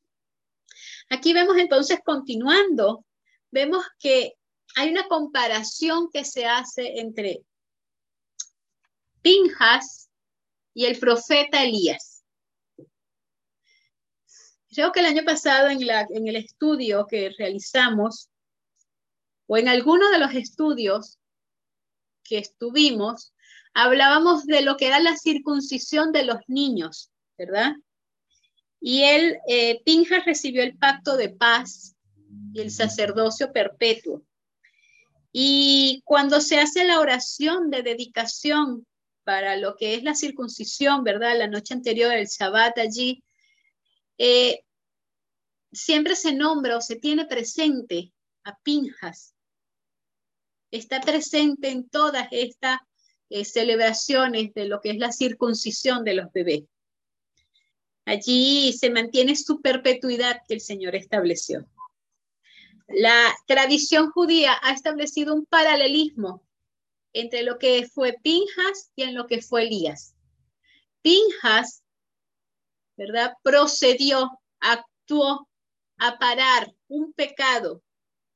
Aquí 1.12 1.34
vemos 1.34 1.56
entonces, 1.58 2.00
continuando, 2.04 3.06
vemos 3.52 3.86
que 4.00 4.34
hay 4.76 4.90
una 4.90 5.08
comparación 5.08 6.10
que 6.12 6.26
se 6.26 6.48
hace 6.48 7.00
entre 7.00 7.44
Pinjas 9.22 10.10
y 10.74 10.86
el 10.86 10.98
profeta 10.98 11.64
Elías. 11.64 12.24
Creo 14.68 14.92
que 14.92 15.02
el 15.02 15.06
año 15.06 15.24
pasado 15.24 15.70
en, 15.70 15.80
en 15.84 16.28
el 16.28 16.38
estudio 16.38 17.06
que 17.06 17.30
realizamos, 17.38 18.32
o 19.46 19.58
en 19.58 19.68
alguno 19.68 20.10
de 20.10 20.18
los 20.18 20.34
estudios 20.34 21.20
que 22.24 22.40
estuvimos, 22.40 23.33
hablábamos 23.74 24.46
de 24.46 24.62
lo 24.62 24.78
que 24.78 24.88
era 24.88 25.00
la 25.00 25.18
circuncisión 25.18 26.12
de 26.12 26.26
los 26.26 26.38
niños, 26.48 27.12
¿verdad? 27.38 27.74
Y 28.80 29.04
él, 29.04 29.38
eh, 29.48 29.82
Pinjas 29.84 30.26
recibió 30.26 30.62
el 30.64 30.78
pacto 30.78 31.18
de 31.18 31.30
paz 31.30 31.96
y 32.54 32.62
el 32.62 32.72
sacerdocio 32.72 33.52
perpetuo. 33.52 34.24
Y 35.32 36.02
cuando 36.06 36.42
se 36.42 36.60
hace 36.60 36.86
la 36.86 37.00
oración 37.00 37.72
de 37.72 37.82
dedicación 37.82 38.86
para 39.24 39.58
lo 39.58 39.76
que 39.76 39.96
es 39.96 40.04
la 40.04 40.16
circuncisión, 40.16 41.04
¿verdad? 41.04 41.38
La 41.38 41.48
noche 41.48 41.74
anterior, 41.74 42.14
el 42.14 42.28
Shabbat 42.28 42.78
allí, 42.78 43.24
eh, 44.18 44.64
siempre 45.72 46.16
se 46.16 46.34
nombra 46.34 46.78
o 46.78 46.82
se 46.82 46.98
tiene 46.98 47.26
presente 47.26 48.14
a 48.44 48.58
Pinjas. 48.60 49.34
Está 50.72 51.02
presente 51.02 51.70
en 51.70 51.90
todas 51.90 52.28
estas 52.32 52.80
eh, 53.36 53.46
celebraciones 53.46 54.54
de 54.54 54.66
lo 54.66 54.80
que 54.80 54.92
es 54.92 54.98
la 55.00 55.12
circuncisión 55.12 56.04
de 56.04 56.14
los 56.14 56.32
bebés. 56.32 56.66
Allí 58.06 58.72
se 58.74 58.92
mantiene 58.92 59.36
su 59.36 59.60
perpetuidad 59.60 60.42
que 60.48 60.54
el 60.54 60.62
Señor 60.62 60.94
estableció. 60.94 61.66
La 62.88 63.36
tradición 63.48 64.12
judía 64.12 64.56
ha 64.62 64.72
establecido 64.72 65.34
un 65.34 65.48
paralelismo 65.48 66.44
entre 67.12 67.42
lo 67.42 67.58
que 67.58 67.90
fue 67.92 68.16
Pinjas 68.22 68.92
y 68.96 69.02
en 69.02 69.16
lo 69.16 69.26
que 69.26 69.42
fue 69.42 69.64
Elías. 69.64 70.14
Pinjas, 71.02 71.82
¿verdad? 72.98 73.34
Procedió, 73.42 74.30
actuó 74.60 75.50
a 75.98 76.20
parar 76.20 76.72
un 76.88 77.14
pecado, 77.14 77.82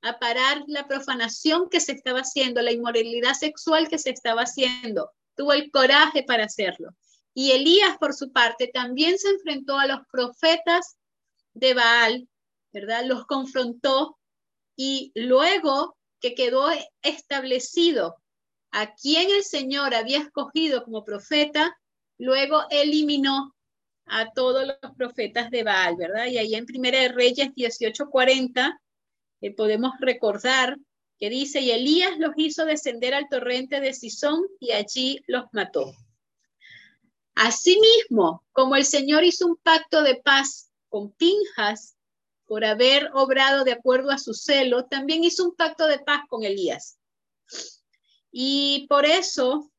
a 0.01 0.19
parar 0.19 0.63
la 0.67 0.87
profanación 0.87 1.69
que 1.69 1.79
se 1.79 1.93
estaba 1.93 2.19
haciendo, 2.19 2.61
la 2.61 2.71
inmoralidad 2.71 3.33
sexual 3.33 3.87
que 3.89 3.97
se 3.97 4.11
estaba 4.11 4.43
haciendo. 4.43 5.11
Tuvo 5.35 5.53
el 5.53 5.71
coraje 5.71 6.23
para 6.23 6.45
hacerlo. 6.45 6.95
Y 7.33 7.51
Elías, 7.51 7.97
por 7.97 8.13
su 8.13 8.31
parte, 8.31 8.67
también 8.73 9.17
se 9.17 9.29
enfrentó 9.29 9.77
a 9.77 9.87
los 9.87 9.99
profetas 10.11 10.97
de 11.53 11.73
Baal, 11.73 12.27
¿verdad? 12.71 13.05
Los 13.05 13.25
confrontó 13.25 14.17
y 14.75 15.11
luego 15.15 15.97
que 16.19 16.35
quedó 16.35 16.69
establecido 17.01 18.17
a 18.71 18.93
quien 18.95 19.29
el 19.29 19.43
Señor 19.43 19.93
había 19.93 20.19
escogido 20.19 20.83
como 20.83 21.03
profeta, 21.03 21.77
luego 22.17 22.63
eliminó 22.69 23.55
a 24.05 24.31
todos 24.31 24.65
los 24.65 24.95
profetas 24.95 25.51
de 25.51 25.63
Baal, 25.63 25.95
¿verdad? 25.97 26.27
Y 26.27 26.37
ahí 26.37 26.55
en 26.55 26.65
Primera 26.65 26.99
de 26.99 27.09
Reyes 27.09 27.49
18:40 27.55 28.79
eh, 29.41 29.53
podemos 29.53 29.93
recordar 29.99 30.77
que 31.19 31.29
dice, 31.29 31.61
y 31.61 31.71
Elías 31.71 32.17
los 32.19 32.31
hizo 32.37 32.65
descender 32.65 33.13
al 33.13 33.27
torrente 33.29 33.79
de 33.79 33.93
Sison 33.93 34.45
y 34.59 34.71
allí 34.71 35.19
los 35.27 35.45
mató. 35.51 35.93
Asimismo, 37.33 38.43
como 38.51 38.75
el 38.75 38.85
Señor 38.85 39.23
hizo 39.23 39.47
un 39.47 39.57
pacto 39.57 40.03
de 40.03 40.15
paz 40.15 40.71
con 40.89 41.11
Pinjas 41.11 41.95
por 42.45 42.63
haber 42.65 43.09
obrado 43.13 43.63
de 43.63 43.73
acuerdo 43.73 44.11
a 44.11 44.17
su 44.17 44.33
celo, 44.33 44.85
también 44.85 45.23
hizo 45.23 45.43
un 45.43 45.55
pacto 45.55 45.85
de 45.87 45.99
paz 45.99 46.21
con 46.29 46.43
Elías. 46.43 46.97
Y 48.31 48.85
por 48.89 49.05
eso 49.05 49.71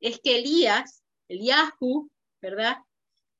es 0.00 0.20
que 0.20 0.38
Elías, 0.38 1.02
Eliahu, 1.28 2.10
¿verdad? 2.40 2.78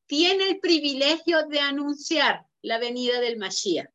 Tiene 0.06 0.48
el 0.48 0.60
privilegio 0.60 1.46
de 1.48 1.60
anunciar 1.60 2.46
la 2.62 2.78
venida 2.78 3.20
del 3.20 3.36
Mashiach. 3.36 3.90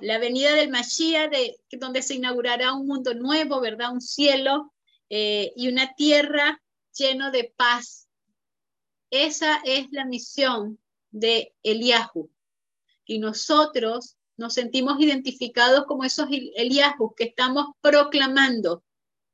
La 0.00 0.18
venida 0.18 0.54
del 0.54 0.70
Mashiach, 0.70 1.30
de, 1.30 1.56
donde 1.72 2.02
se 2.02 2.14
inaugurará 2.14 2.72
un 2.72 2.86
mundo 2.86 3.14
nuevo, 3.14 3.60
¿verdad? 3.60 3.92
Un 3.92 4.00
cielo 4.00 4.72
eh, 5.08 5.52
y 5.56 5.68
una 5.68 5.94
tierra 5.94 6.62
lleno 6.94 7.30
de 7.30 7.52
paz. 7.56 8.08
Esa 9.10 9.60
es 9.64 9.86
la 9.90 10.04
misión 10.04 10.78
de 11.10 11.54
Eliahu. 11.62 12.30
Y 13.04 13.18
nosotros 13.18 14.16
nos 14.36 14.54
sentimos 14.54 15.00
identificados 15.00 15.84
como 15.86 16.04
esos 16.04 16.28
Eliahu 16.30 17.14
que 17.14 17.24
estamos 17.24 17.66
proclamando 17.80 18.84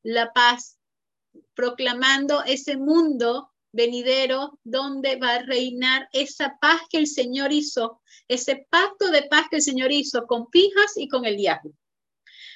la 0.03 0.33
paz, 0.33 0.77
proclamando 1.53 2.43
ese 2.43 2.77
mundo 2.77 3.51
venidero 3.77 4.59
donde 4.63 5.17
va 5.17 5.35
a 5.35 5.43
reinar 5.43 6.09
esa 6.11 6.57
paz 6.59 6.81
que 6.89 6.97
el 6.97 7.05
Señor 7.05 7.53
hizo, 7.53 8.01
ese 8.27 8.67
pacto 8.71 9.11
de 9.11 9.23
paz 9.23 9.45
que 9.49 9.57
el 9.57 9.61
Señor 9.61 9.91
hizo 9.91 10.25
con 10.25 10.49
Pijas 10.49 10.97
y 10.97 11.07
con 11.07 11.25
el 11.25 11.37
diablo. 11.37 11.71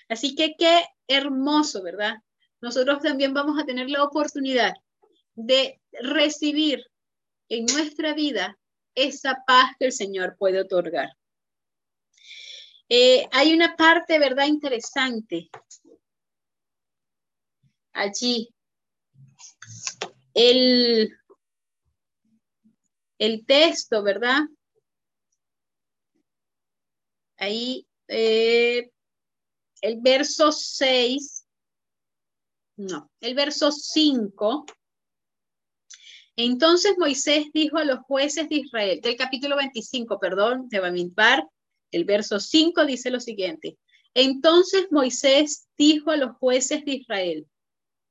Así 0.09 0.33
que 0.33 0.55
qué 0.57 0.83
hermoso, 1.07 1.83
¿verdad? 1.83 2.15
Nosotros 2.59 3.03
también 3.03 3.35
vamos 3.35 3.61
a 3.61 3.65
tener 3.65 3.87
la 3.87 4.03
oportunidad 4.03 4.73
de 5.35 5.79
recibir 5.91 6.83
en 7.49 7.65
nuestra 7.67 8.15
vida 8.15 8.57
esa 8.95 9.43
paz 9.45 9.73
que 9.77 9.85
el 9.85 9.91
Señor 9.91 10.35
puede 10.39 10.59
otorgar. 10.59 11.09
Eh, 12.89 13.27
hay 13.31 13.53
una 13.53 13.75
parte, 13.75 14.17
¿verdad? 14.17 14.47
Interesante 14.47 15.49
allí 17.93 18.49
el, 20.33 21.17
el 23.19 23.45
texto, 23.45 24.03
¿verdad? 24.03 24.41
Ahí, 27.37 27.87
eh, 28.07 28.91
el 29.81 29.99
verso 30.01 30.51
6, 30.51 31.45
no, 32.77 33.11
el 33.19 33.35
verso 33.35 33.71
5. 33.71 34.65
Entonces 36.35 36.95
Moisés 36.97 37.47
dijo 37.53 37.77
a 37.77 37.85
los 37.85 37.99
jueces 37.99 38.47
de 38.49 38.55
Israel, 38.55 39.01
del 39.01 39.15
capítulo 39.15 39.57
25, 39.57 40.19
perdón, 40.19 40.69
de 40.69 40.79
Bamidbar, 40.79 41.47
el 41.91 42.05
verso 42.05 42.39
5 42.39 42.85
dice 42.85 43.11
lo 43.11 43.19
siguiente. 43.19 43.77
Entonces 44.13 44.87
Moisés 44.91 45.67
dijo 45.77 46.11
a 46.11 46.17
los 46.17 46.35
jueces 46.37 46.85
de 46.85 46.93
Israel, 46.93 47.47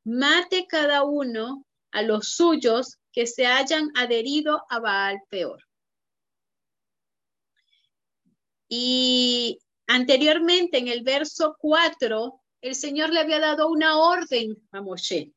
mate 0.05 0.67
cada 0.69 1.05
uno 1.05 1.65
a 1.93 2.03
los 2.03 2.35
suyos 2.35 2.99
que 3.13 3.27
se 3.27 3.47
hayan 3.47 3.91
adherido 3.97 4.63
a 4.69 4.79
Baal 4.79 5.19
peor. 5.29 5.67
Y 8.69 9.59
anteriormente 9.89 10.79
en 10.79 10.89
el 10.89 11.03
verso 11.03 11.57
4, 11.59 12.41
el 12.63 12.75
Señor 12.75 13.11
le 13.11 13.21
había 13.21 13.41
dado 13.41 13.69
una 13.69 13.99
orden 13.99 14.57
a 14.71 14.81
Moshe. 14.81 15.33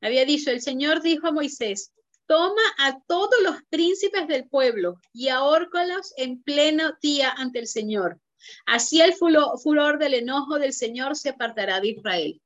Había 0.00 0.24
dicho, 0.24 0.50
el 0.50 0.62
Señor 0.62 1.02
dijo 1.02 1.28
a 1.28 1.32
Moisés, 1.32 1.92
toma 2.26 2.62
a 2.78 2.98
todos 3.06 3.40
los 3.42 3.56
príncipes 3.68 4.26
del 4.26 4.48
pueblo 4.48 5.00
y 5.12 5.28
ahórcalos 5.28 6.12
en 6.16 6.42
pleno 6.42 6.92
día 7.02 7.30
ante 7.30 7.58
el 7.58 7.66
Señor. 7.66 8.18
Así 8.66 9.00
el 9.00 9.14
furor 9.14 9.98
del 9.98 10.14
enojo 10.14 10.58
del 10.58 10.72
Señor 10.72 11.16
se 11.16 11.28
apartará 11.28 11.80
de 11.80 11.88
Israel. 11.88 12.40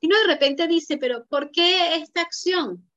Y 0.00 0.08
no 0.08 0.18
de 0.18 0.26
repente 0.26 0.66
dice, 0.66 0.98
pero 0.98 1.26
¿por 1.26 1.50
qué 1.50 1.96
esta 1.96 2.20
acción? 2.22 2.90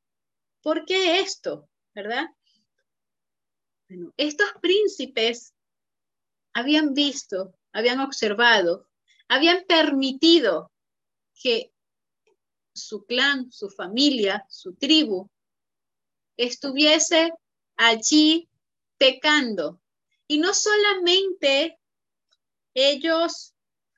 ¿Por 0.61 0.85
qué 0.85 1.19
esto? 1.19 1.69
¿Verdad? 1.93 2.27
Bueno, 3.87 4.13
estos 4.17 4.47
príncipes 4.61 5.53
habían 6.53 6.93
visto, 6.93 7.53
habían 7.71 7.99
observado, 7.99 8.89
habían 9.27 9.63
permitido 9.65 10.71
que 11.41 11.71
su 12.73 13.05
clan, 13.05 13.51
su 13.51 13.69
familia, 13.69 14.45
su 14.49 14.75
tribu 14.75 15.29
estuviese 16.37 17.31
allí 17.77 18.49
pecando. 18.97 19.81
Y 20.27 20.39
no 20.39 20.53
solamente 20.53 21.79
ellos 22.73 23.53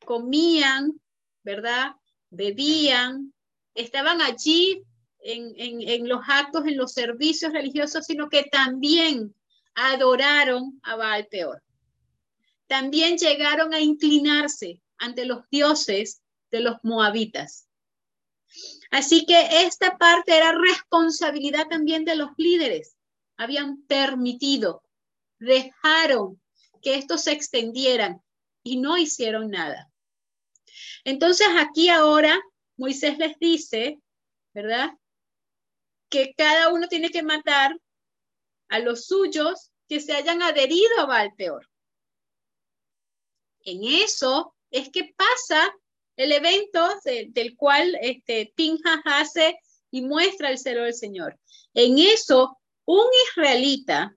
comían, 0.05 0.99
¿verdad? 1.43 1.95
Bebían, 2.37 3.33
estaban 3.73 4.21
allí 4.21 4.83
en, 5.19 6.07
los 6.07 6.21
actos, 6.27 6.65
en 6.65 6.77
los 6.77 6.93
servicios 6.93 7.51
religiosos, 7.51 8.05
sino 8.05 8.29
que 8.29 8.43
también 8.43 9.35
adoraron 9.75 10.79
a 10.83 10.95
Baal 10.95 11.27
Peor. 11.27 11.61
También 12.67 13.17
llegaron 13.17 13.73
a 13.73 13.81
inclinarse 13.81 14.81
ante 14.97 15.25
los 15.25 15.49
dioses 15.49 16.21
de 16.51 16.61
los 16.61 16.77
moabitas. 16.83 17.67
Así 18.89 19.25
que 19.25 19.63
esta 19.63 19.97
parte 19.97 20.35
era 20.37 20.53
responsabilidad 20.53 21.67
también 21.67 22.05
de 22.05 22.15
los 22.15 22.29
líderes. 22.37 22.95
Habían 23.35 23.81
permitido, 23.83 24.83
dejaron 25.39 26.41
que 26.81 26.95
estos 26.95 27.23
se 27.23 27.33
extendieran 27.33 28.21
y 28.63 28.77
no 28.77 28.97
hicieron 28.97 29.49
nada. 29.49 29.91
Entonces 31.07 31.47
aquí 31.57 31.87
ahora 31.87 32.37
Moisés 32.75 33.17
les 33.17 33.39
dice, 33.39 34.01
¿verdad? 34.53 34.91
Que 36.09 36.33
cada 36.35 36.73
uno 36.73 36.89
tiene 36.89 37.11
que 37.11 37.23
matar 37.23 37.79
a 38.67 38.79
los 38.79 39.05
suyos 39.05 39.71
que 39.87 40.01
se 40.01 40.11
hayan 40.11 40.41
adherido 40.41 40.99
a 40.99 41.05
Baal 41.05 41.33
peor. 41.37 41.65
En 43.61 43.85
eso 43.85 44.53
es 44.69 44.89
que 44.89 45.13
pasa 45.15 45.73
el 46.17 46.33
evento 46.33 46.85
del 47.29 47.55
cual 47.55 47.97
este, 48.01 48.53
hace 49.05 49.61
y 49.89 50.01
muestra 50.01 50.49
el 50.49 50.57
celo 50.57 50.83
del 50.83 50.93
Señor. 50.93 51.39
En 51.73 51.99
eso, 51.99 52.59
un 52.83 53.07
israelita, 53.29 54.13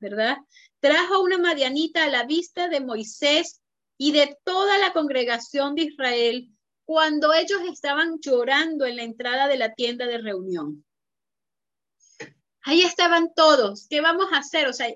¿verdad? 0.00 0.38
Trajo 0.80 1.20
una 1.20 1.36
madianita 1.36 2.04
a 2.04 2.08
la 2.08 2.24
vista 2.24 2.68
de 2.68 2.80
Moisés 2.80 3.61
y 4.02 4.10
de 4.10 4.36
toda 4.42 4.78
la 4.78 4.92
congregación 4.92 5.76
de 5.76 5.82
Israel 5.82 6.48
cuando 6.84 7.32
ellos 7.32 7.60
estaban 7.72 8.18
llorando 8.18 8.84
en 8.84 8.96
la 8.96 9.04
entrada 9.04 9.46
de 9.46 9.56
la 9.56 9.74
tienda 9.74 10.06
de 10.06 10.18
reunión. 10.18 10.84
Ahí 12.62 12.82
estaban 12.82 13.32
todos. 13.32 13.86
¿Qué 13.88 14.00
vamos 14.00 14.26
a 14.32 14.38
hacer? 14.38 14.66
O 14.66 14.72
sea, 14.72 14.92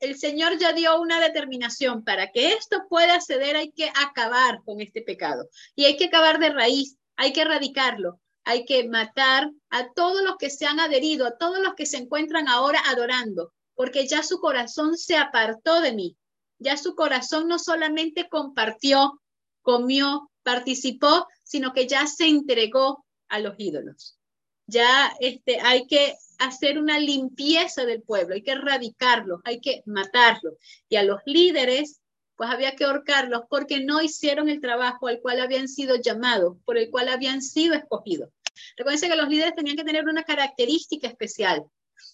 el 0.00 0.18
Señor 0.18 0.58
ya 0.58 0.72
dio 0.72 1.00
una 1.00 1.20
determinación. 1.20 2.02
Para 2.02 2.32
que 2.32 2.54
esto 2.54 2.82
pueda 2.88 3.20
ceder 3.20 3.54
hay 3.54 3.70
que 3.70 3.88
acabar 4.04 4.62
con 4.64 4.80
este 4.80 5.02
pecado. 5.02 5.48
Y 5.76 5.84
hay 5.84 5.96
que 5.96 6.06
acabar 6.06 6.40
de 6.40 6.50
raíz, 6.50 6.96
hay 7.14 7.32
que 7.32 7.42
erradicarlo. 7.42 8.18
Hay 8.42 8.64
que 8.64 8.88
matar 8.88 9.48
a 9.70 9.92
todos 9.92 10.24
los 10.24 10.38
que 10.38 10.50
se 10.50 10.66
han 10.66 10.80
adherido, 10.80 11.24
a 11.24 11.38
todos 11.38 11.60
los 11.60 11.74
que 11.74 11.86
se 11.86 11.98
encuentran 11.98 12.48
ahora 12.48 12.80
adorando, 12.86 13.52
porque 13.76 14.08
ya 14.08 14.24
su 14.24 14.40
corazón 14.40 14.98
se 14.98 15.16
apartó 15.16 15.80
de 15.80 15.92
mí. 15.92 16.16
Ya 16.64 16.78
su 16.78 16.94
corazón 16.94 17.46
no 17.46 17.58
solamente 17.58 18.26
compartió, 18.28 19.20
comió, 19.60 20.30
participó, 20.42 21.26
sino 21.42 21.74
que 21.74 21.86
ya 21.86 22.06
se 22.06 22.26
entregó 22.26 23.04
a 23.28 23.38
los 23.38 23.54
ídolos. 23.58 24.18
Ya 24.66 25.12
este, 25.20 25.60
hay 25.60 25.86
que 25.86 26.14
hacer 26.38 26.78
una 26.78 26.98
limpieza 26.98 27.84
del 27.84 28.02
pueblo, 28.02 28.34
hay 28.34 28.42
que 28.42 28.52
erradicarlos, 28.52 29.40
hay 29.44 29.60
que 29.60 29.82
matarlos. 29.84 30.54
Y 30.88 30.96
a 30.96 31.02
los 31.02 31.20
líderes, 31.26 32.00
pues 32.34 32.48
había 32.48 32.74
que 32.74 32.84
ahorcarlos 32.84 33.42
porque 33.50 33.80
no 33.84 34.00
hicieron 34.00 34.48
el 34.48 34.62
trabajo 34.62 35.08
al 35.08 35.20
cual 35.20 35.40
habían 35.40 35.68
sido 35.68 35.96
llamados, 35.96 36.56
por 36.64 36.78
el 36.78 36.90
cual 36.90 37.10
habían 37.10 37.42
sido 37.42 37.74
escogidos. 37.74 38.30
Recuerden 38.78 39.10
que 39.10 39.16
los 39.16 39.28
líderes 39.28 39.54
tenían 39.54 39.76
que 39.76 39.84
tener 39.84 40.06
una 40.06 40.22
característica 40.22 41.08
especial. 41.08 41.62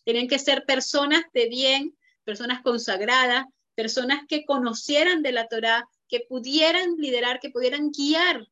Tenían 0.05 0.27
que 0.27 0.41
ser 0.41 0.65
personas 0.65 1.23
de 1.33 1.49
bien, 1.49 1.97
personas 2.25 2.63
consagradas, 2.63 3.45
personas 3.81 4.27
que 4.29 4.45
conocieran 4.45 5.23
de 5.23 5.33
la 5.33 5.49
Torá, 5.49 5.89
que 6.07 6.21
pudieran 6.29 6.97
liderar, 6.99 7.41
que 7.41 7.49
pudieran 7.49 7.91
guiar 7.91 8.47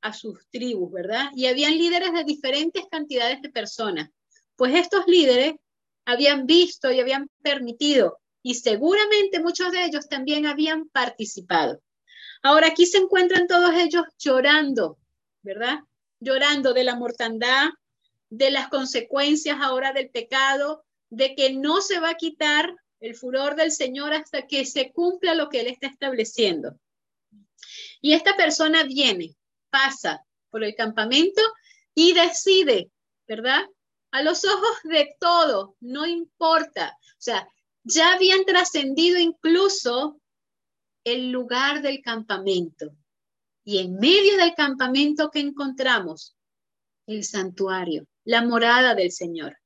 a 0.00 0.12
sus 0.12 0.48
tribus, 0.50 0.90
¿verdad? 0.90 1.30
Y 1.36 1.46
habían 1.46 1.78
líderes 1.78 2.12
de 2.12 2.24
diferentes 2.24 2.82
cantidades 2.90 3.40
de 3.40 3.50
personas. 3.50 4.10
Pues 4.56 4.74
estos 4.74 5.06
líderes 5.06 5.54
habían 6.04 6.46
visto 6.46 6.90
y 6.90 6.98
habían 6.98 7.30
permitido, 7.40 8.18
y 8.42 8.56
seguramente 8.56 9.38
muchos 9.38 9.70
de 9.70 9.84
ellos 9.84 10.08
también 10.08 10.44
habían 10.44 10.88
participado. 10.88 11.80
Ahora 12.42 12.66
aquí 12.66 12.84
se 12.84 12.98
encuentran 12.98 13.46
todos 13.46 13.72
ellos 13.76 14.02
llorando, 14.18 14.98
¿verdad? 15.42 15.78
Llorando 16.18 16.72
de 16.72 16.82
la 16.82 16.96
mortandad, 16.96 17.68
de 18.28 18.50
las 18.50 18.68
consecuencias 18.70 19.58
ahora 19.60 19.92
del 19.92 20.10
pecado, 20.10 20.84
de 21.10 21.36
que 21.36 21.52
no 21.52 21.80
se 21.80 22.00
va 22.00 22.10
a 22.10 22.16
quitar 22.16 22.74
el 23.04 23.14
furor 23.14 23.54
del 23.54 23.70
Señor 23.70 24.14
hasta 24.14 24.46
que 24.46 24.64
se 24.64 24.90
cumpla 24.92 25.34
lo 25.34 25.48
que 25.48 25.60
Él 25.60 25.66
está 25.66 25.88
estableciendo. 25.88 26.78
Y 28.00 28.14
esta 28.14 28.34
persona 28.36 28.84
viene, 28.84 29.36
pasa 29.70 30.24
por 30.50 30.64
el 30.64 30.74
campamento 30.74 31.42
y 31.94 32.14
decide, 32.14 32.90
¿verdad? 33.26 33.64
a 34.14 34.22
los 34.22 34.44
ojos 34.44 34.78
de 34.84 35.16
todo, 35.18 35.76
no 35.80 36.06
importa. 36.06 36.96
O 37.02 37.16
sea, 37.18 37.48
ya 37.82 38.14
habían 38.14 38.44
trascendido 38.44 39.18
incluso 39.18 40.20
el 41.02 41.32
lugar 41.32 41.82
del 41.82 42.00
campamento. 42.00 42.94
Y 43.64 43.78
en 43.78 43.96
medio 43.96 44.36
del 44.36 44.54
campamento 44.54 45.30
que 45.30 45.40
encontramos, 45.40 46.36
el 47.06 47.24
santuario, 47.24 48.06
la 48.24 48.42
morada 48.42 48.94
del 48.94 49.10
Señor. 49.10 49.58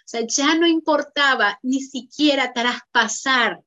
O 0.00 0.08
sea, 0.08 0.26
ya 0.26 0.54
no 0.54 0.66
importaba 0.66 1.58
ni 1.62 1.80
siquiera 1.80 2.52
traspasar 2.52 3.60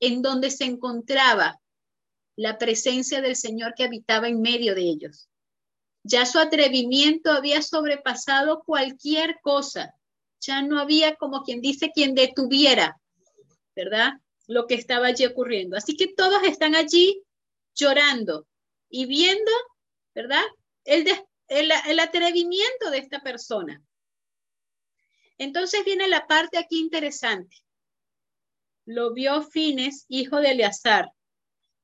en 0.00 0.22
donde 0.22 0.50
se 0.50 0.64
encontraba 0.64 1.60
la 2.36 2.58
presencia 2.58 3.20
del 3.20 3.36
Señor 3.36 3.74
que 3.74 3.84
habitaba 3.84 4.28
en 4.28 4.40
medio 4.40 4.74
de 4.74 4.82
ellos. 4.82 5.28
Ya 6.02 6.24
su 6.24 6.38
atrevimiento 6.38 7.30
había 7.30 7.60
sobrepasado 7.62 8.62
cualquier 8.64 9.38
cosa. 9.42 9.94
Ya 10.40 10.62
no 10.62 10.80
había, 10.80 11.16
como 11.16 11.42
quien 11.42 11.60
dice, 11.60 11.92
quien 11.94 12.14
detuviera, 12.14 12.98
¿verdad? 13.76 14.14
Lo 14.46 14.66
que 14.66 14.74
estaba 14.74 15.08
allí 15.08 15.26
ocurriendo. 15.26 15.76
Así 15.76 15.96
que 15.96 16.08
todos 16.08 16.42
están 16.44 16.74
allí 16.74 17.22
llorando 17.74 18.46
y 18.88 19.04
viendo, 19.06 19.52
¿verdad? 20.14 20.42
El, 20.84 21.06
el, 21.48 21.98
atrevimiento 22.00 22.90
de 22.90 22.98
esta 22.98 23.20
persona. 23.20 23.82
Entonces 25.40 25.86
viene 25.86 26.06
la 26.06 26.26
parte 26.26 26.58
aquí 26.58 26.78
interesante. 26.78 27.56
Lo 28.84 29.14
vio 29.14 29.40
Fines, 29.40 30.04
hijo 30.06 30.36
de 30.36 30.50
Eleazar, 30.50 31.12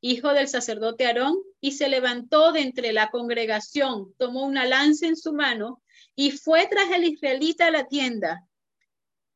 hijo 0.03 0.35
del 0.35 0.47
sacerdote 0.47 1.07
Aarón, 1.07 1.38
y 1.59 1.73
se 1.73 1.88
levantó 1.88 2.53
de 2.53 2.61
entre 2.61 2.92
la 2.92 3.11
congregación, 3.11 4.14
tomó 4.19 4.45
una 4.45 4.66
lanza 4.66 5.07
en 5.07 5.16
su 5.16 5.33
mano 5.33 5.83
y 6.14 6.33
fue 6.33 6.66
tras 6.66 6.90
el 6.90 7.05
israelita 7.05 7.69
a 7.69 7.71
la 7.71 7.88
tienda 7.88 8.47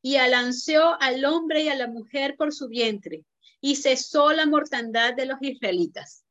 y 0.03 0.17
alanceó 0.17 1.01
al 1.01 1.25
hombre 1.25 1.63
y 1.63 1.69
a 1.71 1.75
la 1.75 1.87
mujer 1.87 2.37
por 2.37 2.53
su 2.53 2.69
vientre 2.69 3.25
y 3.63 3.77
cesó 3.77 4.35
la 4.35 4.45
mortandad 4.45 5.15
de 5.15 5.25
los 5.25 5.39
israelitas. 5.41 6.27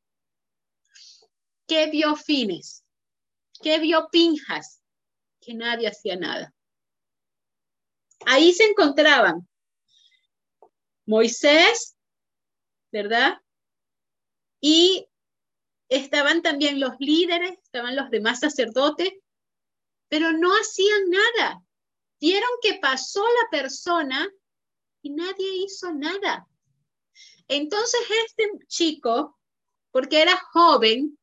¿Qué 1.65 1.89
vio 1.89 2.15
Fines? 2.15 2.83
¿Qué 3.63 3.79
vio 3.79 4.09
Pinjas? 4.11 4.79
Que 5.41 5.55
nadie 5.55 5.87
hacía 5.87 6.15
nada. 6.15 6.53
Ahí 8.25 8.53
se 8.53 8.65
encontraban 8.65 9.47
Moisés, 11.05 11.97
¿verdad? 12.91 13.41
Y 14.61 15.07
estaban 15.89 16.41
también 16.43 16.79
los 16.79 16.93
líderes, 16.99 17.57
estaban 17.63 17.95
los 17.95 18.11
demás 18.11 18.41
sacerdotes, 18.41 19.13
pero 20.07 20.31
no 20.33 20.51
hacían 20.51 21.09
nada. 21.09 21.63
Vieron 22.19 22.49
que 22.61 22.75
pasó 22.75 23.23
la 23.23 23.49
persona 23.49 24.29
y 25.01 25.09
nadie 25.11 25.63
hizo 25.63 25.91
nada. 25.93 26.47
Entonces 27.47 28.01
este 28.27 28.47
chico, 28.67 29.39
porque 29.91 30.21
era 30.21 30.37
joven, 30.53 31.17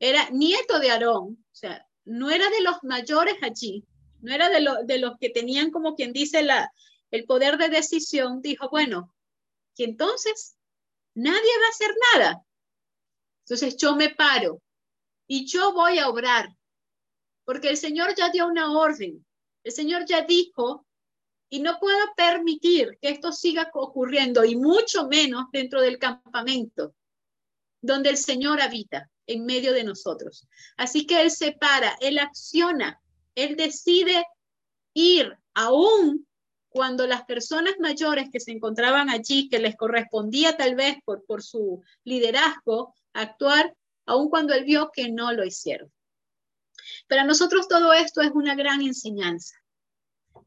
era 0.00 0.30
nieto 0.30 0.78
de 0.78 0.90
Aarón, 0.90 1.44
o 1.44 1.54
sea, 1.54 1.86
no 2.04 2.30
era 2.30 2.48
de 2.48 2.62
los 2.62 2.82
mayores 2.84 3.36
allí, 3.42 3.84
no 4.20 4.34
era 4.34 4.48
de, 4.48 4.64
de 4.84 4.98
los 4.98 5.18
que 5.18 5.30
tenían 5.30 5.70
como 5.70 5.94
quien 5.94 6.12
dice 6.12 6.42
la, 6.42 6.72
el 7.10 7.24
poder 7.24 7.56
de 7.58 7.68
decisión, 7.68 8.40
dijo, 8.42 8.68
bueno, 8.70 9.14
que 9.74 9.84
entonces 9.84 10.56
nadie 11.14 11.58
va 11.60 11.66
a 11.66 11.70
hacer 11.70 11.90
nada. 12.14 12.44
Entonces 13.44 13.76
yo 13.76 13.96
me 13.96 14.10
paro 14.10 14.60
y 15.26 15.46
yo 15.46 15.72
voy 15.72 15.98
a 15.98 16.08
obrar, 16.08 16.48
porque 17.44 17.70
el 17.70 17.76
Señor 17.76 18.14
ya 18.14 18.30
dio 18.30 18.46
una 18.46 18.72
orden, 18.72 19.24
el 19.64 19.72
Señor 19.72 20.04
ya 20.06 20.22
dijo, 20.22 20.86
y 21.50 21.60
no 21.60 21.78
puedo 21.78 21.98
permitir 22.16 22.98
que 23.00 23.08
esto 23.08 23.32
siga 23.32 23.70
ocurriendo, 23.72 24.44
y 24.44 24.56
mucho 24.56 25.06
menos 25.08 25.46
dentro 25.52 25.80
del 25.80 25.98
campamento, 25.98 26.94
donde 27.80 28.10
el 28.10 28.16
Señor 28.16 28.60
habita 28.60 29.10
en 29.26 29.46
medio 29.46 29.72
de 29.72 29.84
nosotros. 29.84 30.46
Así 30.76 31.06
que 31.06 31.22
Él 31.22 31.30
se 31.30 31.52
para, 31.52 31.96
Él 32.00 32.18
acciona, 32.18 33.00
Él 33.38 33.54
decide 33.54 34.26
ir 34.94 35.38
aún 35.54 36.26
cuando 36.68 37.06
las 37.06 37.24
personas 37.24 37.74
mayores 37.78 38.30
que 38.32 38.40
se 38.40 38.50
encontraban 38.50 39.10
allí, 39.10 39.48
que 39.48 39.60
les 39.60 39.76
correspondía 39.76 40.56
tal 40.56 40.74
vez 40.74 40.96
por, 41.04 41.42
su 41.44 41.80
liderazgo 42.02 42.96
actuar, 43.12 43.72
aun 44.06 44.28
cuando 44.28 44.54
él 44.54 44.64
vio 44.64 44.90
que 44.92 45.12
no 45.12 45.32
lo 45.32 45.44
hicieron. 45.44 45.92
Para 47.08 47.22
nosotros 47.22 47.68
todo 47.68 47.92
esto 47.92 48.22
es 48.22 48.32
una 48.32 48.56
gran 48.56 48.82
enseñanza. 48.82 49.54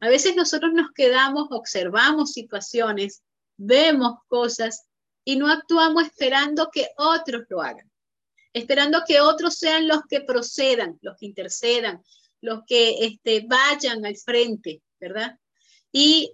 A 0.02 0.10
veces 0.10 0.36
nosotros 0.36 0.74
nos 0.74 0.92
quedamos, 0.92 1.48
observamos 1.52 2.34
situaciones, 2.34 3.24
vemos 3.56 4.20
cosas 4.28 4.86
y 5.24 5.38
no 5.38 5.50
actuamos 5.50 6.04
esperando 6.04 6.70
que 6.70 6.90
otros 6.98 7.44
lo 7.48 7.62
hagan, 7.62 7.90
esperando 8.52 9.04
que 9.08 9.22
otros 9.22 9.56
sean 9.56 9.88
los 9.88 10.02
que 10.10 10.20
procedan, 10.20 11.00
los 11.02 11.16
que 11.18 11.28
intercedan, 11.28 12.04
los 12.42 12.64
que 12.66 13.06
este, 13.06 13.46
vayan 13.48 14.06
al 14.06 14.18
frente, 14.18 14.82
¿verdad? 15.00 15.40
Y 15.92 16.34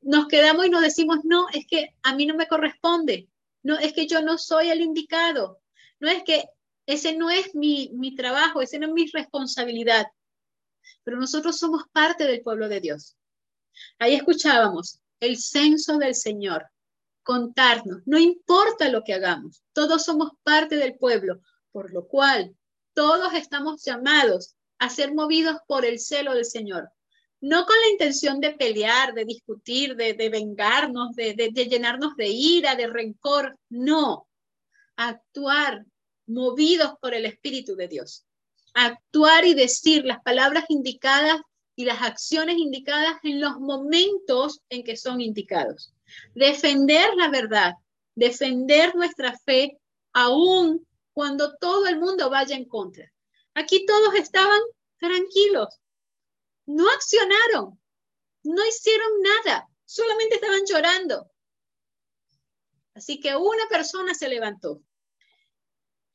nos 0.00 0.28
quedamos 0.28 0.66
y 0.66 0.70
nos 0.70 0.82
decimos, 0.82 1.18
no, 1.24 1.48
es 1.52 1.66
que 1.66 1.94
a 2.02 2.14
mí 2.14 2.26
no 2.26 2.34
me 2.34 2.46
corresponde, 2.46 3.28
no, 3.62 3.76
es 3.78 3.92
que 3.92 4.06
yo 4.06 4.22
no 4.22 4.38
soy 4.38 4.70
el 4.70 4.80
indicado, 4.80 5.60
no 5.98 6.08
es 6.08 6.22
que 6.22 6.44
ese 6.86 7.16
no 7.16 7.30
es 7.30 7.54
mi, 7.54 7.90
mi 7.94 8.14
trabajo, 8.14 8.62
ese 8.62 8.78
no 8.78 8.86
es 8.86 8.92
mi 8.92 9.06
responsabilidad, 9.08 10.06
pero 11.02 11.18
nosotros 11.18 11.58
somos 11.58 11.84
parte 11.92 12.24
del 12.24 12.42
pueblo 12.42 12.68
de 12.68 12.80
Dios. 12.80 13.16
Ahí 13.98 14.14
escuchábamos 14.14 15.00
el 15.18 15.36
censo 15.36 15.98
del 15.98 16.14
Señor, 16.14 16.66
contarnos, 17.22 18.02
no 18.06 18.18
importa 18.18 18.88
lo 18.88 19.02
que 19.02 19.14
hagamos, 19.14 19.62
todos 19.72 20.04
somos 20.04 20.30
parte 20.44 20.76
del 20.76 20.96
pueblo, 20.96 21.40
por 21.72 21.92
lo 21.92 22.06
cual 22.06 22.56
todos 22.94 23.34
estamos 23.34 23.84
llamados 23.84 24.55
a 24.78 24.88
ser 24.90 25.14
movidos 25.14 25.56
por 25.66 25.84
el 25.84 25.98
celo 25.98 26.34
del 26.34 26.44
Señor. 26.44 26.90
No 27.40 27.66
con 27.66 27.76
la 27.80 27.88
intención 27.90 28.40
de 28.40 28.52
pelear, 28.52 29.14
de 29.14 29.24
discutir, 29.24 29.94
de, 29.96 30.14
vengarnos, 30.30 31.14
de, 31.14 31.34
de 31.34 31.66
llenarnos 31.66 32.16
de 32.16 32.28
ira, 32.28 32.74
de 32.74 32.86
rencor, 32.86 33.58
no. 33.68 34.26
Actuar 34.96 35.84
movidos 36.26 36.92
por 37.00 37.14
el 37.14 37.26
Espíritu 37.26 37.76
de 37.76 37.88
Dios. 37.88 38.24
Actuar 38.74 39.44
y 39.44 39.54
decir 39.54 40.04
las 40.04 40.22
palabras 40.22 40.64
indicadas 40.68 41.40
y 41.76 41.84
las 41.84 42.02
acciones 42.02 42.56
indicadas 42.56 43.16
en 43.22 43.40
los 43.40 43.60
momentos 43.60 44.60
en 44.70 44.82
que 44.82 44.96
son 44.96 45.20
indicados. 45.20 45.92
Defender 46.34 47.14
la 47.16 47.28
verdad, 47.28 47.74
defender 48.14 48.94
nuestra 48.94 49.36
fe, 49.44 49.78
aún 50.12 50.86
cuando 51.12 51.56
todo 51.56 51.86
el 51.86 51.98
mundo 51.98 52.30
vaya 52.30 52.56
en 52.56 52.64
contra. 52.64 53.12
Aquí 53.56 53.86
todos 53.86 54.14
estaban 54.16 54.60
tranquilos, 54.98 55.80
no 56.66 56.90
accionaron, 56.90 57.80
no 58.42 58.66
hicieron 58.66 59.22
nada, 59.22 59.66
solamente 59.86 60.34
estaban 60.34 60.60
llorando. 60.66 61.30
Así 62.92 63.18
que 63.18 63.34
una 63.34 63.66
persona 63.70 64.14
se 64.14 64.28
levantó. 64.28 64.82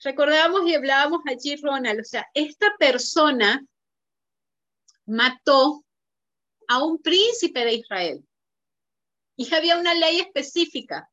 Recordábamos 0.03 0.67
y 0.67 0.75
hablábamos 0.75 1.21
allí, 1.27 1.55
Ronald, 1.55 2.01
o 2.01 2.03
sea, 2.03 2.27
esta 2.35 2.75
persona 2.77 3.65
mató 5.07 5.83
a 6.67 6.83
un 6.83 7.01
príncipe 7.01 7.65
de 7.65 7.73
Israel. 7.73 8.23
Y 9.35 9.51
había 9.51 9.79
una 9.79 9.95
ley 9.95 10.19
específica, 10.19 11.09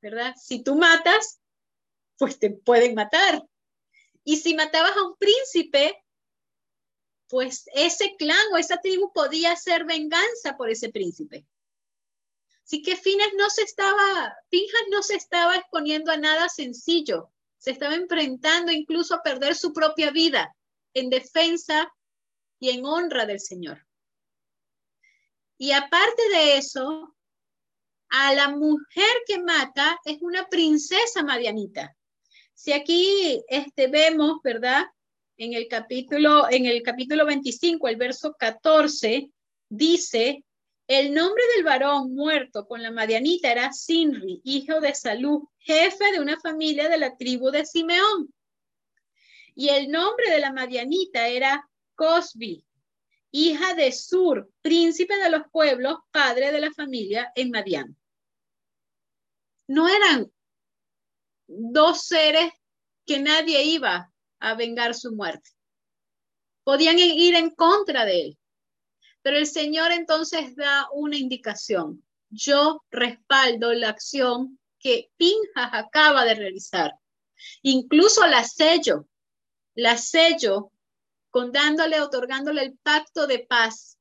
¿verdad? 0.00 0.34
Si 0.40 0.62
tú 0.62 0.76
matas, 0.76 1.40
pues 2.16 2.38
te 2.38 2.48
pueden 2.48 2.94
matar. 2.94 3.44
Y 4.24 4.38
si 4.38 4.54
matabas 4.54 4.96
a 4.96 5.04
un 5.04 5.16
príncipe, 5.16 6.02
pues 7.28 7.64
ese 7.74 8.16
clan 8.18 8.52
o 8.52 8.56
esa 8.56 8.80
tribu 8.80 9.12
podía 9.12 9.52
hacer 9.52 9.84
venganza 9.84 10.56
por 10.56 10.70
ese 10.70 10.90
príncipe. 10.90 11.46
Así 12.64 12.82
que 12.82 12.96
Fines 12.96 13.32
no 13.36 13.50
se 13.50 13.62
estaba, 13.62 14.34
Pinjas 14.48 14.84
no 14.90 15.02
se 15.02 15.16
estaba 15.16 15.56
exponiendo 15.56 16.10
a 16.10 16.16
nada 16.16 16.48
sencillo, 16.48 17.30
se 17.58 17.72
estaba 17.72 17.94
enfrentando 17.94 18.72
incluso 18.72 19.14
a 19.14 19.22
perder 19.22 19.54
su 19.54 19.72
propia 19.72 20.10
vida 20.10 20.54
en 20.94 21.10
defensa 21.10 21.92
y 22.58 22.70
en 22.70 22.86
honra 22.86 23.26
del 23.26 23.40
Señor. 23.40 23.86
Y 25.58 25.72
aparte 25.72 26.22
de 26.30 26.56
eso, 26.56 27.14
a 28.08 28.34
la 28.34 28.48
mujer 28.48 29.14
que 29.26 29.40
mata 29.40 29.98
es 30.04 30.18
una 30.20 30.46
princesa 30.48 31.22
madianita. 31.22 31.94
Si 32.54 32.72
aquí 32.72 33.42
este, 33.48 33.88
vemos, 33.88 34.38
¿verdad? 34.42 34.84
En 35.36 35.52
el 35.52 35.68
capítulo, 35.68 36.48
en 36.50 36.66
el 36.66 36.82
capítulo 36.82 37.26
25, 37.26 37.88
el 37.88 37.96
verso 37.96 38.34
14, 38.38 39.30
dice, 39.68 40.44
el 40.86 41.14
nombre 41.14 41.42
del 41.54 41.64
varón 41.64 42.14
muerto 42.14 42.66
con 42.66 42.82
la 42.82 42.90
madianita 42.90 43.50
era 43.50 43.72
Sinri, 43.72 44.40
hijo 44.44 44.80
de 44.80 44.94
Salud, 44.94 45.42
jefe 45.58 46.12
de 46.12 46.20
una 46.20 46.38
familia 46.38 46.88
de 46.88 46.98
la 46.98 47.16
tribu 47.16 47.50
de 47.50 47.64
Simeón. 47.64 48.32
Y 49.54 49.70
el 49.70 49.90
nombre 49.90 50.30
de 50.30 50.40
la 50.40 50.52
madianita 50.52 51.26
era 51.26 51.68
Cosbi, 51.94 52.64
hija 53.30 53.74
de 53.74 53.92
Sur, 53.92 54.50
príncipe 54.60 55.16
de 55.16 55.30
los 55.30 55.42
pueblos, 55.50 55.98
padre 56.10 56.52
de 56.52 56.60
la 56.60 56.72
familia 56.72 57.32
en 57.34 57.50
Madián. 57.50 57.96
No 59.66 59.88
eran 59.88 60.30
dos 61.46 62.06
seres 62.06 62.52
que 63.06 63.20
nadie 63.20 63.62
iba 63.64 64.12
a 64.40 64.54
vengar 64.54 64.94
su 64.94 65.12
muerte. 65.12 65.50
Podían 66.64 66.98
ir 66.98 67.34
en 67.34 67.50
contra 67.50 68.04
de 68.04 68.20
él. 68.22 68.38
Pero 69.22 69.38
el 69.38 69.46
Señor 69.46 69.92
entonces 69.92 70.54
da 70.54 70.88
una 70.92 71.16
indicación. 71.16 72.04
Yo 72.30 72.84
respaldo 72.90 73.72
la 73.72 73.90
acción 73.90 74.58
que 74.78 75.10
Pinjas 75.16 75.70
acaba 75.72 76.24
de 76.24 76.34
realizar. 76.34 76.92
Incluso 77.62 78.26
la 78.26 78.44
sello, 78.44 79.08
la 79.74 79.96
sello 79.96 80.72
con 81.30 81.52
dándole, 81.52 82.00
otorgándole 82.00 82.62
el 82.62 82.78
pacto 82.78 83.26
de 83.26 83.40
paz 83.40 83.98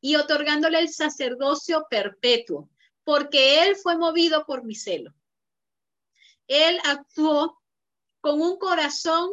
y 0.00 0.16
otorgándole 0.16 0.80
el 0.80 0.88
sacerdocio 0.90 1.86
perpetuo, 1.88 2.68
porque 3.04 3.64
él 3.64 3.76
fue 3.76 3.96
movido 3.96 4.44
por 4.46 4.64
mi 4.64 4.74
celo. 4.74 5.14
Él 6.48 6.78
actuó 6.84 7.60
con 8.20 8.40
un 8.40 8.58
corazón 8.58 9.30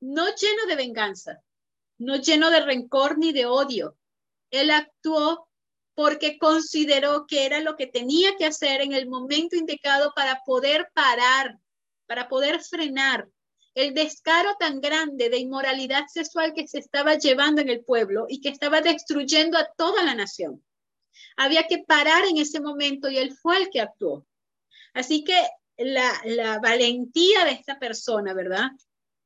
no 0.00 0.26
lleno 0.34 0.66
de 0.66 0.76
venganza, 0.76 1.42
no 1.98 2.16
lleno 2.16 2.50
de 2.50 2.60
rencor 2.60 3.18
ni 3.18 3.32
de 3.32 3.46
odio. 3.46 3.96
Él 4.50 4.70
actuó 4.70 5.48
porque 5.94 6.38
consideró 6.38 7.26
que 7.26 7.44
era 7.44 7.60
lo 7.60 7.76
que 7.76 7.88
tenía 7.88 8.36
que 8.36 8.46
hacer 8.46 8.80
en 8.80 8.92
el 8.92 9.08
momento 9.08 9.56
indicado 9.56 10.12
para 10.14 10.42
poder 10.44 10.90
parar, 10.94 11.58
para 12.06 12.28
poder 12.28 12.62
frenar 12.62 13.28
el 13.74 13.94
descaro 13.94 14.56
tan 14.58 14.80
grande 14.80 15.28
de 15.28 15.38
inmoralidad 15.38 16.06
sexual 16.06 16.52
que 16.54 16.66
se 16.66 16.78
estaba 16.78 17.16
llevando 17.16 17.60
en 17.60 17.68
el 17.68 17.84
pueblo 17.84 18.26
y 18.28 18.40
que 18.40 18.48
estaba 18.48 18.80
destruyendo 18.80 19.58
a 19.58 19.68
toda 19.76 20.02
la 20.02 20.14
nación. 20.14 20.64
Había 21.36 21.64
que 21.64 21.84
parar 21.86 22.24
en 22.26 22.38
ese 22.38 22.60
momento 22.60 23.08
y 23.08 23.18
él 23.18 23.36
fue 23.36 23.56
el 23.56 23.70
que 23.70 23.80
actuó. 23.80 24.26
Así 24.94 25.24
que 25.24 25.40
la, 25.78 26.58
valentía 26.60 27.44
de 27.44 27.52
esta 27.52 27.78
persona, 27.78 28.34
¿verdad? 28.34 28.70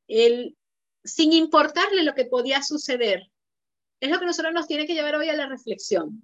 Él, 0.07 0.57
sin 1.03 1.33
importarle 1.33 2.05
lo 2.05 2.15
que 2.15 2.27
podía 2.27 2.63
suceder, 2.63 3.31
es 4.01 4.11
lo 4.11 4.19
que 4.19 4.27
nosotros 4.27 4.53
nos 4.53 4.67
tiene 4.67 4.87
que 4.87 4.95
llevar 4.95 5.17
hoy 5.17 5.29
a 5.29 5.37
la 5.37 5.47
reflexión. 5.47 6.21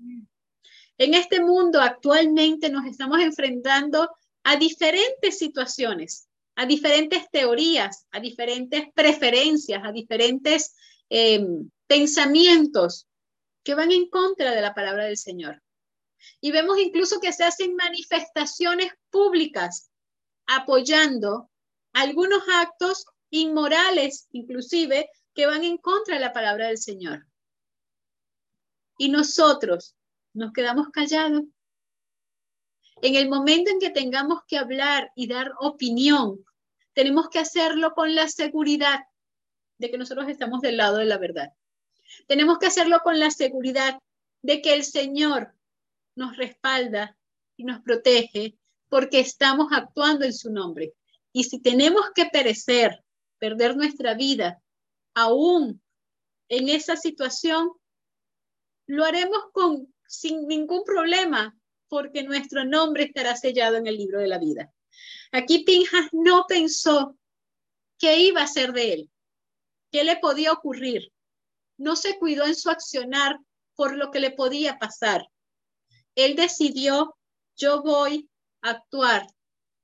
En 0.99 1.15
este 1.15 1.41
mundo 1.41 1.81
actualmente 1.81 2.71
nos 2.71 2.87
estamos 2.87 3.21
enfrentando 3.21 4.11
a 4.43 4.57
diferentes 4.57 5.39
situaciones 5.39 6.29
a 6.59 6.67
diferentes 6.67 7.31
teorías, 7.31 8.09
a 8.11 8.19
diferentes 8.19 8.93
preferencias, 8.93 9.81
a 9.85 9.93
diferentes 9.93 10.75
em, 11.09 11.71
pensamientos 11.87 13.07
que 13.63 13.77
van 13.77 13.93
en 13.93 14.11
contra 14.11 14.51
de 14.51 14.61
la 14.61 14.75
palabra 14.75 15.05
del 15.05 15.17
Señor. 15.17 15.63
Y 16.41 16.51
vemos 16.51 16.77
incluso 16.81 17.21
que 17.21 17.33
se 17.33 17.45
hacen 17.45 17.77
manifestaciones 17.77 18.93
públicas 19.09 19.88
apoyando 20.49 21.49
algunos 21.93 22.43
actos 22.53 23.07
inmorales, 23.31 24.27
inclusive, 24.33 25.09
que 25.35 25.47
van 25.47 25.63
en 25.63 25.79
contra 25.79 26.15
de 26.15 26.21
la 26.21 26.33
palabra 26.33 26.67
del 26.67 26.79
Señor. 26.79 27.27
Y 28.99 29.11
nosotros 29.11 29.95
nos 30.33 30.53
quedamos 30.53 30.89
callados. 30.89 31.43
En 33.01 33.15
el 33.15 33.29
momento 33.29 33.71
en 33.71 33.79
que 33.79 33.91
tengamos 33.91 34.41
que 34.49 34.59
hablar 34.59 35.13
y 35.15 35.29
dar 35.29 35.53
opinión 35.61 36.45
tenemos 36.99 37.29
que 37.29 37.39
hacerlo 37.39 37.93
con 37.95 38.17
la 38.17 38.29
seguridad 38.29 38.99
de 39.79 39.89
que 39.89 39.99
nosotros 39.99 40.29
estamos 40.29 40.63
del 40.63 40.79
lado 40.79 40.97
de 40.97 41.05
la 41.05 41.17
verdad. 41.17 41.53
Tenemos 42.27 42.59
que 42.59 42.67
hacerlo 42.67 43.03
con 43.05 43.21
la 43.21 43.31
seguridad 43.31 44.01
de 44.43 44.61
que 44.63 44.75
el 44.75 44.83
Señor 44.83 45.55
nos 46.17 46.37
respalda 46.37 47.17
y 47.57 47.63
nos 47.63 47.83
protege 47.83 48.58
porque 48.89 49.21
estamos 49.21 49.69
actuando 49.73 50.25
en 50.25 50.33
su 50.33 50.51
nombre. 50.51 50.95
Y 51.33 51.45
si 51.45 51.61
tenemos 51.61 52.03
que 52.15 52.27
perecer, 52.27 53.05
perder 53.39 53.77
nuestra 53.77 54.15
vida, 54.15 54.61
aún 55.15 55.83
en 56.49 56.69
esa 56.69 56.97
situación, 56.97 57.71
lo 58.87 59.05
haremos 59.05 59.45
con, 59.53 59.95
sin 60.07 60.47
ningún 60.49 60.83
problema 60.85 61.55
porque 61.89 62.23
nuestro 62.23 62.65
nombre 62.65 63.05
estará 63.05 63.37
sellado 63.37 63.77
en 63.77 63.87
el 63.87 63.97
libro 63.97 64.21
de 64.21 64.29
la 64.29 64.39
vida. 64.39 64.73
Aquí 65.33 65.65
Pinjas 65.65 66.09
no 66.13 66.45
pensó 66.49 67.17
que 67.99 68.19
iba 68.19 68.43
a 68.43 68.47
ser 68.47 68.73
de 68.73 68.93
él. 68.95 69.11
¿Qué 69.91 70.05
le 70.05 70.17
podía 70.17 70.53
ocurrir? 70.53 71.13
No 71.77 71.97
se 71.97 72.19
cuidó 72.19 72.45
en 72.45 72.55
su 72.55 72.71
accionar 72.71 73.39
por 73.75 73.97
lo 73.97 74.11
que 74.11 74.21
le 74.21 74.31
podía 74.31 74.79
pasar. 74.79 75.29
Él 76.15 76.35
decidió, 76.35 77.17
yo 77.57 77.83
voy 77.83 78.28
actuar 78.63 79.27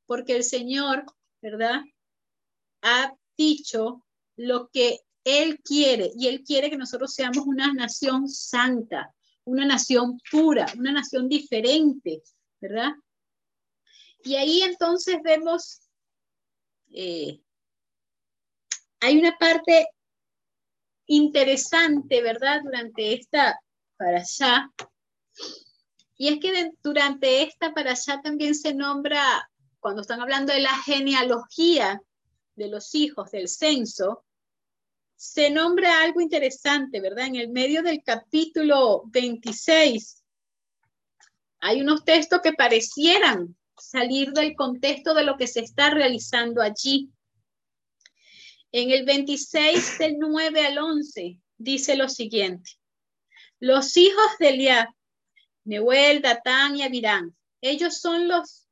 porque 0.06 0.36
el 0.36 0.44
Señor, 0.44 1.04
¿verdad? 1.40 1.80
Ha 2.82 3.14
dicho 3.36 4.04
lo 4.36 4.68
que 4.68 5.00
Él 5.24 5.60
quiere 5.62 6.10
y 6.16 6.28
Él 6.28 6.42
quiere 6.42 6.70
que 6.70 6.76
nosotros 6.76 7.14
seamos 7.14 7.46
una 7.46 7.72
nación 7.72 8.28
santa, 8.28 9.14
una 9.44 9.66
nación 9.66 10.18
pura, 10.30 10.66
una 10.78 10.92
nación 10.92 11.28
diferente, 11.28 12.22
¿verdad? 12.60 12.92
Y 14.22 14.36
ahí 14.36 14.62
entonces 14.62 15.18
vemos, 15.22 15.80
eh, 16.92 17.40
hay 19.00 19.18
una 19.18 19.36
parte 19.36 19.86
interesante, 21.06 22.22
¿verdad? 22.22 22.62
Durante 22.62 23.14
esta 23.14 23.60
para 23.96 24.18
allá. 24.18 24.70
Y 26.16 26.28
es 26.28 26.40
que 26.40 26.72
durante 26.82 27.42
esta 27.42 27.72
para 27.72 27.92
allá 27.92 28.20
también 28.22 28.54
se 28.54 28.74
nombra, 28.74 29.50
cuando 29.80 30.02
están 30.02 30.20
hablando 30.20 30.52
de 30.52 30.60
la 30.60 30.76
genealogía 30.82 32.00
de 32.54 32.68
los 32.68 32.94
hijos 32.94 33.30
del 33.30 33.48
censo, 33.48 34.24
se 35.16 35.50
nombra 35.50 36.02
algo 36.02 36.20
interesante, 36.20 37.00
¿verdad? 37.00 37.26
En 37.26 37.36
el 37.36 37.48
medio 37.48 37.82
del 37.82 38.02
capítulo 38.04 39.02
26 39.06 40.24
hay 41.66 41.80
unos 41.80 42.04
textos 42.04 42.40
que 42.42 42.52
parecieran 42.52 43.56
salir 43.78 44.32
del 44.32 44.54
contexto 44.54 45.14
de 45.14 45.24
lo 45.24 45.38
que 45.38 45.46
se 45.46 45.60
está 45.60 45.88
realizando 45.88 46.60
allí. 46.60 47.10
En 48.70 48.90
el 48.90 49.06
26 49.06 49.98
del 49.98 50.18
9 50.18 50.66
al 50.66 50.76
11 50.76 51.40
dice 51.56 51.96
lo 51.96 52.10
siguiente. 52.10 52.72
Los 53.60 53.96
hijos 53.96 54.26
de 54.38 54.50
Eliab, 54.50 54.88
Neuel, 55.64 56.20
Datán 56.20 56.76
y 56.76 56.82
Abirán, 56.82 57.34
ellos 57.60 57.98
son 57.98 58.28
los 58.28 58.68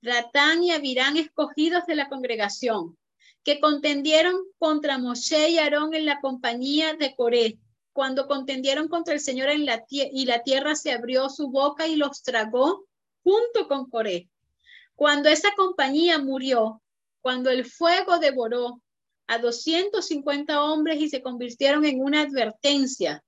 Datán 0.00 0.62
y 0.62 0.70
Abirán 0.70 1.16
escogidos 1.16 1.86
de 1.86 1.96
la 1.96 2.08
congregación, 2.08 2.96
que 3.42 3.58
contendieron 3.58 4.36
contra 4.58 4.98
Moshe 4.98 5.50
y 5.50 5.58
Aarón 5.58 5.94
en 5.94 6.06
la 6.06 6.20
compañía 6.20 6.94
de 6.94 7.14
Coré, 7.16 7.58
cuando 7.92 8.28
contendieron 8.28 8.88
contra 8.88 9.14
el 9.14 9.20
Señor 9.20 9.48
en 9.48 9.66
la 9.66 9.84
y 9.88 10.26
la 10.26 10.42
tierra 10.42 10.76
se 10.76 10.92
abrió 10.92 11.28
su 11.30 11.50
boca 11.50 11.88
y 11.88 11.96
los 11.96 12.22
tragó 12.22 12.86
junto 13.24 13.66
con 13.66 13.90
Coré. 13.90 14.28
Cuando 14.94 15.28
esa 15.28 15.52
compañía 15.56 16.18
murió, 16.18 16.82
cuando 17.20 17.50
el 17.50 17.64
fuego 17.64 18.18
devoró 18.18 18.80
a 19.26 19.38
250 19.38 20.62
hombres 20.62 21.00
y 21.00 21.08
se 21.08 21.22
convirtieron 21.22 21.84
en 21.84 22.00
una 22.00 22.20
advertencia, 22.20 23.24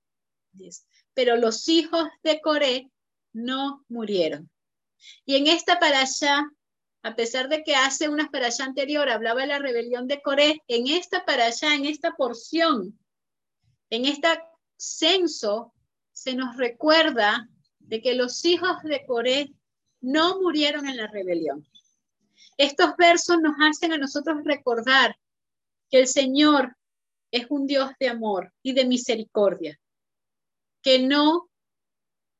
pero 1.13 1.35
los 1.35 1.67
hijos 1.67 2.07
de 2.23 2.39
Coré 2.39 2.89
no 3.33 3.85
murieron. 3.89 4.49
Y 5.25 5.35
en 5.35 5.47
esta 5.47 5.79
parasha, 5.79 6.51
a 7.03 7.15
pesar 7.15 7.49
de 7.49 7.63
que 7.63 7.75
hace 7.75 8.09
una 8.09 8.29
parasha 8.29 8.65
anterior 8.65 9.09
hablaba 9.09 9.41
de 9.41 9.47
la 9.47 9.59
rebelión 9.59 10.07
de 10.07 10.21
Coré, 10.21 10.61
en 10.67 10.87
esta 10.87 11.25
parasha, 11.25 11.73
en 11.75 11.85
esta 11.85 12.11
porción, 12.15 12.99
en 13.89 14.05
este 14.05 14.27
censo, 14.77 15.73
se 16.11 16.33
nos 16.33 16.57
recuerda 16.57 17.49
de 17.79 18.01
que 18.01 18.15
los 18.15 18.43
hijos 18.45 18.81
de 18.83 19.05
Coré 19.05 19.53
no 20.01 20.39
murieron 20.41 20.87
en 20.87 20.97
la 20.97 21.07
rebelión. 21.07 21.65
Estos 22.57 22.95
versos 22.97 23.37
nos 23.41 23.55
hacen 23.61 23.93
a 23.93 23.97
nosotros 23.97 24.37
recordar 24.43 25.17
que 25.89 25.99
el 25.99 26.07
Señor 26.07 26.75
es 27.31 27.45
un 27.49 27.67
Dios 27.67 27.91
de 27.99 28.09
amor 28.09 28.53
y 28.61 28.73
de 28.73 28.85
misericordia, 28.85 29.79
que 30.81 30.99
no 30.99 31.48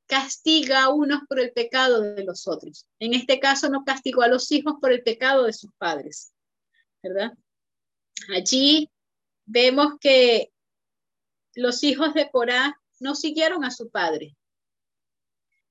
castiga 0.09 0.83
a 0.83 0.89
unos 0.89 1.21
por 1.29 1.39
el 1.39 1.53
pecado 1.53 2.01
de 2.01 2.23
los 2.23 2.47
otros. 2.47 2.87
En 2.99 3.13
este 3.13 3.39
caso 3.39 3.69
no 3.69 3.85
castigó 3.85 4.23
a 4.23 4.27
los 4.27 4.51
hijos 4.51 4.73
por 4.81 4.91
el 4.91 5.03
pecado 5.03 5.43
de 5.45 5.53
sus 5.53 5.71
padres, 5.77 6.33
¿verdad? 7.03 7.33
Allí 8.35 8.89
vemos 9.45 9.93
que 10.01 10.51
los 11.53 11.83
hijos 11.83 12.13
de 12.15 12.29
Corá 12.29 12.81
no 12.99 13.15
siguieron 13.15 13.63
a 13.63 13.71
su 13.71 13.89
padre, 13.89 14.35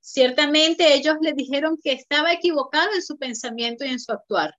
Ciertamente 0.00 0.94
ellos 0.94 1.16
le 1.20 1.34
dijeron 1.34 1.78
que 1.82 1.92
estaba 1.92 2.32
equivocado 2.32 2.94
en 2.94 3.02
su 3.02 3.18
pensamiento 3.18 3.84
y 3.84 3.88
en 3.88 4.00
su 4.00 4.10
actuar. 4.10 4.54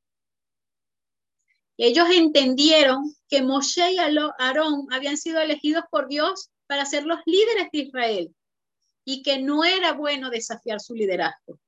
Ellos 1.76 2.08
entendieron 2.12 3.16
que 3.28 3.42
Moshe 3.42 3.94
y 3.94 3.98
Aarón 3.98 4.86
habían 4.92 5.18
sido 5.18 5.42
elegidos 5.42 5.86
por 5.90 6.08
Dios 6.08 6.52
para 6.68 6.86
ser 6.86 7.06
los 7.06 7.20
líderes 7.26 7.70
de 7.72 7.80
Israel 7.80 8.36
y 9.12 9.24
que 9.24 9.42
no 9.42 9.64
era 9.64 9.94
bueno 9.94 10.30
desafiar 10.30 10.80
su 10.80 10.94
liderazgo. 10.94 11.60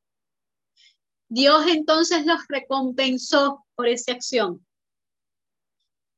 Dios 1.27 1.65
entonces 1.69 2.23
los 2.27 2.39
recompensó 2.47 3.65
por 3.73 3.87
esa 3.87 4.11
acción. 4.11 4.63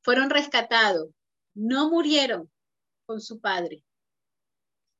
Fueron 0.01 0.29
rescatados, 0.29 1.11
no 1.53 1.89
murieron 1.89 2.51
con 3.05 3.21
su 3.21 3.39
padre. 3.39 3.85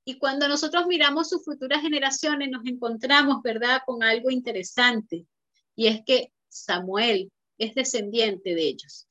Y 0.06 0.18
cuando 0.18 0.48
nosotros 0.48 0.88
miramos 0.88 1.28
sus 1.28 1.44
futuras 1.44 1.82
generaciones, 1.82 2.50
nos 2.50 2.66
encontramos, 2.66 3.42
¿verdad?, 3.44 3.82
con 3.86 4.02
algo 4.02 4.32
interesante. 4.32 5.28
Y 5.76 5.88
es 5.88 6.06
que 6.06 6.32
Samuel 6.48 7.34
es 7.58 7.76
descendiente 7.76 8.56
de 8.56 8.62
ellos. 8.62 9.08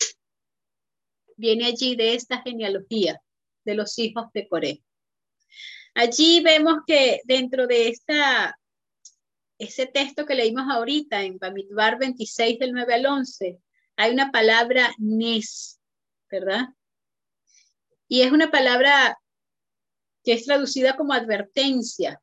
Viene 1.36 1.66
allí 1.66 1.94
de 1.94 2.14
esta 2.14 2.40
genealogía 2.40 3.20
de 3.66 3.74
los 3.74 3.98
hijos 3.98 4.32
de 4.32 4.48
Coré. 4.48 4.82
Allí 5.94 6.40
vemos 6.42 6.78
que 6.86 7.20
dentro 7.24 7.66
de 7.66 7.88
esta, 7.88 8.58
ese 9.58 9.86
texto 9.86 10.24
que 10.24 10.34
leímos 10.34 10.64
ahorita 10.70 11.22
en 11.22 11.38
Bamidbar 11.38 11.98
26 11.98 12.58
del 12.58 12.72
9 12.72 12.94
al 12.94 13.06
11, 13.06 13.60
hay 13.96 14.12
una 14.12 14.30
palabra 14.30 14.90
nes, 14.98 15.80
¿verdad? 16.30 16.68
Y 18.08 18.22
es 18.22 18.32
una 18.32 18.50
palabra 18.50 19.18
que 20.24 20.32
es 20.32 20.44
traducida 20.44 20.96
como 20.96 21.12
advertencia. 21.12 22.20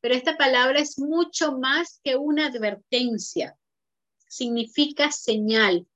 Pero 0.00 0.14
esta 0.14 0.36
palabra 0.36 0.80
es 0.80 0.98
mucho 0.98 1.56
más 1.58 2.00
que 2.04 2.16
una 2.16 2.46
advertencia. 2.46 3.56
Significa 4.28 5.10
señal. 5.10 5.86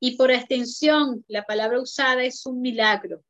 Y 0.00 0.16
por 0.16 0.30
extensión, 0.30 1.24
la 1.28 1.44
palabra 1.44 1.80
usada 1.80 2.24
es 2.24 2.44
un 2.44 2.60
milagro. 2.60 3.24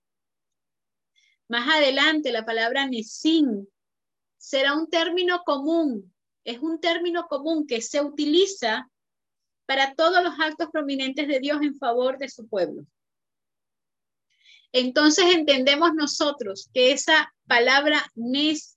Más 1.48 1.68
adelante, 1.68 2.33
la 2.33 2.44
palabra 2.44 2.87
nesin 2.87 3.68
será 4.38 4.74
un 4.74 4.88
término 4.88 5.42
común. 5.44 6.14
Es 6.44 6.59
un 6.59 6.80
término 6.80 7.26
común 7.26 7.66
que 7.66 7.80
se 7.80 8.00
utiliza 8.00 8.90
para 9.66 9.94
todos 9.94 10.22
los 10.22 10.35
actos 10.38 10.68
prominentes 10.70 11.26
de 11.28 11.40
Dios 11.40 11.62
en 11.62 11.76
favor 11.76 12.18
de 12.18 12.28
su 12.28 12.46
pueblo. 12.46 12.87
Entonces 14.72 15.26
entendemos 15.35 15.94
nosotros 15.94 16.68
que 16.74 16.92
esa 16.92 17.33
palabra 17.46 18.11
nes, 18.16 18.76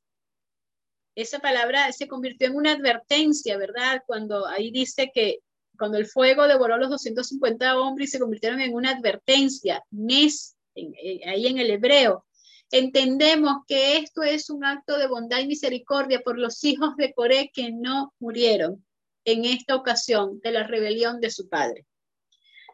esa 1.15 1.39
palabra 1.39 1.91
se 1.91 2.07
convirtió 2.07 2.47
en 2.47 2.55
una 2.55 2.73
advertencia, 2.73 3.57
¿verdad? 3.57 4.03
Cuando 4.05 4.45
ahí 4.45 4.69
dice 4.69 5.09
que 5.11 5.39
cuando 5.77 5.97
el 5.97 6.05
fuego 6.05 6.47
devoró 6.47 6.75
a 6.75 6.77
los 6.77 6.89
250 6.91 7.79
hombres 7.79 8.09
y 8.09 8.11
se 8.11 8.19
convirtieron 8.19 8.61
en 8.61 8.75
una 8.75 8.91
advertencia, 8.91 9.83
nes, 9.89 10.55
eh, 10.75 11.21
ahí 11.25 11.47
en 11.47 11.57
el 11.57 11.71
hebreo, 11.71 12.26
entendemos 12.71 13.63
que 13.67 13.97
esto 13.97 14.23
es 14.23 14.49
un 14.49 14.65
acto 14.65 14.97
de 14.97 15.07
bondad 15.07 15.39
y 15.39 15.47
misericordia 15.47 16.21
por 16.21 16.37
los 16.37 16.63
hijos 16.63 16.95
de 16.97 17.13
Coré 17.13 17.51
que 17.53 17.71
no 17.71 18.13
murieron 18.19 18.85
en 19.25 19.45
esta 19.45 19.75
ocasión 19.75 20.39
de 20.41 20.51
la 20.51 20.63
rebelión 20.63 21.19
de 21.19 21.31
su 21.31 21.47
padre. 21.49 21.85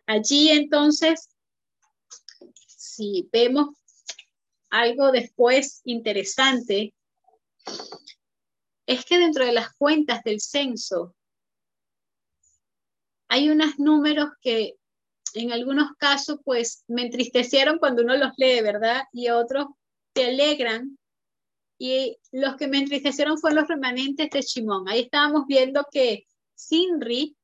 Allí 0.06 0.50
entonces 0.50 1.34
si 2.94 3.28
vemos 3.32 3.70
algo 4.70 5.12
después 5.12 5.82
interesante, 5.86 6.94
es 8.86 9.06
que 9.06 9.18
dentro 9.18 9.46
de 9.46 9.54
las 9.54 9.74
cuentas 9.74 10.24
del 10.24 10.42
censo 10.42 11.16
hay 13.30 13.50
unos 13.50 13.80
números 13.80 14.30
que 14.42 14.76
en 15.34 15.52
algunos 15.52 15.92
casos 15.98 16.40
pues 16.44 16.84
me 16.88 17.04
entristecieron 17.04 17.80
cuando 17.80 18.04
uno 18.04 18.16
los 18.16 18.34
lee, 18.38 18.62
¿verdad? 18.62 19.04
Y 19.12 19.30
otros 19.30 19.68
te 20.14 20.26
alegran. 20.26 20.98
Y 21.78 22.18
los 22.32 22.56
que 22.56 22.68
me 22.68 22.78
entristecieron 22.78 23.38
fueron 23.38 23.60
los 23.60 23.68
remanentes 23.68 24.30
de 24.30 24.42
Shimón. 24.42 24.88
Ahí 24.88 25.02
estábamos 25.02 25.46
viendo 25.48 25.86
que 25.92 26.26
Sinri 26.56 27.36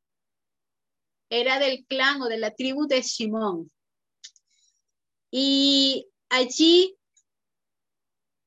era 1.29 1.59
del 1.59 1.85
clan 1.85 2.21
o 2.21 2.27
de 2.27 2.37
la 2.37 2.51
tribu 2.51 2.87
de 2.87 3.01
Shimón. 3.01 3.69
Y 5.31 6.07
allí 6.29 6.95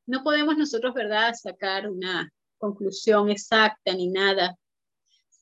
no 0.06 0.22
podemos 0.22 0.56
nosotros, 0.56 0.94
¿verdad?, 0.94 1.34
sacar 1.34 1.88
una 1.88 2.32
conclusión 2.58 3.28
exacta 3.30 3.92
ni 3.92 4.08
nada. 4.08 4.56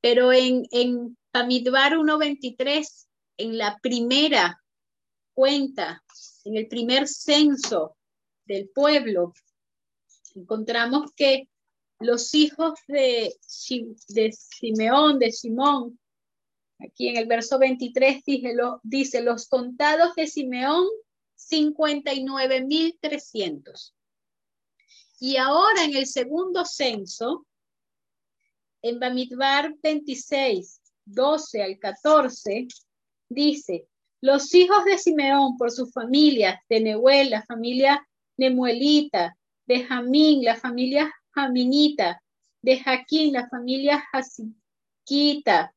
Pero 0.01 0.33
en, 0.33 0.65
en 0.71 1.17
Pamidbar 1.31 1.93
1.23, 1.93 3.07
en 3.37 3.59
la 3.59 3.79
primera 3.81 4.61
cuenta 5.33 6.03
en 6.45 6.57
el 6.57 6.69
primer 6.69 7.07
censo 7.09 7.97
del 8.51 8.69
pueblo, 8.69 9.33
encontramos 10.35 11.13
que 11.15 11.49
los 12.01 12.35
hijos 12.35 12.75
de, 12.89 13.33
Simeón, 13.41 15.21
de 15.21 15.31
Simón, 15.31 16.01
aquí 16.81 17.07
en 17.09 17.17
el 17.17 17.27
verso 17.27 17.61
23 17.61 18.25
dice, 18.25 18.55
lo, 18.55 18.81
dice 18.83 19.23
los 19.23 19.47
contados 19.49 20.17
de 20.17 20.27
Simeón, 20.27 20.85
59.300. 21.39 23.95
Y 25.21 25.37
ahora 25.37 25.85
en 25.85 25.95
el 25.97 26.07
segundo 26.07 26.65
censo, 26.65 27.47
en 28.83 28.99
Bamidbar 28.99 29.77
26, 29.81 30.81
12 31.05 31.63
al 31.63 31.79
14, 31.79 32.67
dice, 33.29 33.87
los 34.21 34.53
hijos 34.55 34.85
de 34.85 34.99
Simeón 34.99 35.57
por 35.57 35.71
sus 35.71 35.93
familias, 35.93 36.59
de 36.69 36.81
Nehuel, 36.81 37.31
la 37.31 37.45
familia 37.45 38.05
Nemuelita, 38.41 39.37
de 39.67 39.85
Jamín, 39.85 40.43
la 40.43 40.57
familia 40.57 41.13
Jaminita, 41.35 42.23
de 42.63 42.81
Jaquín, 42.81 43.35
la 43.35 43.47
familia 43.51 44.03
Jasiquita, 44.11 45.75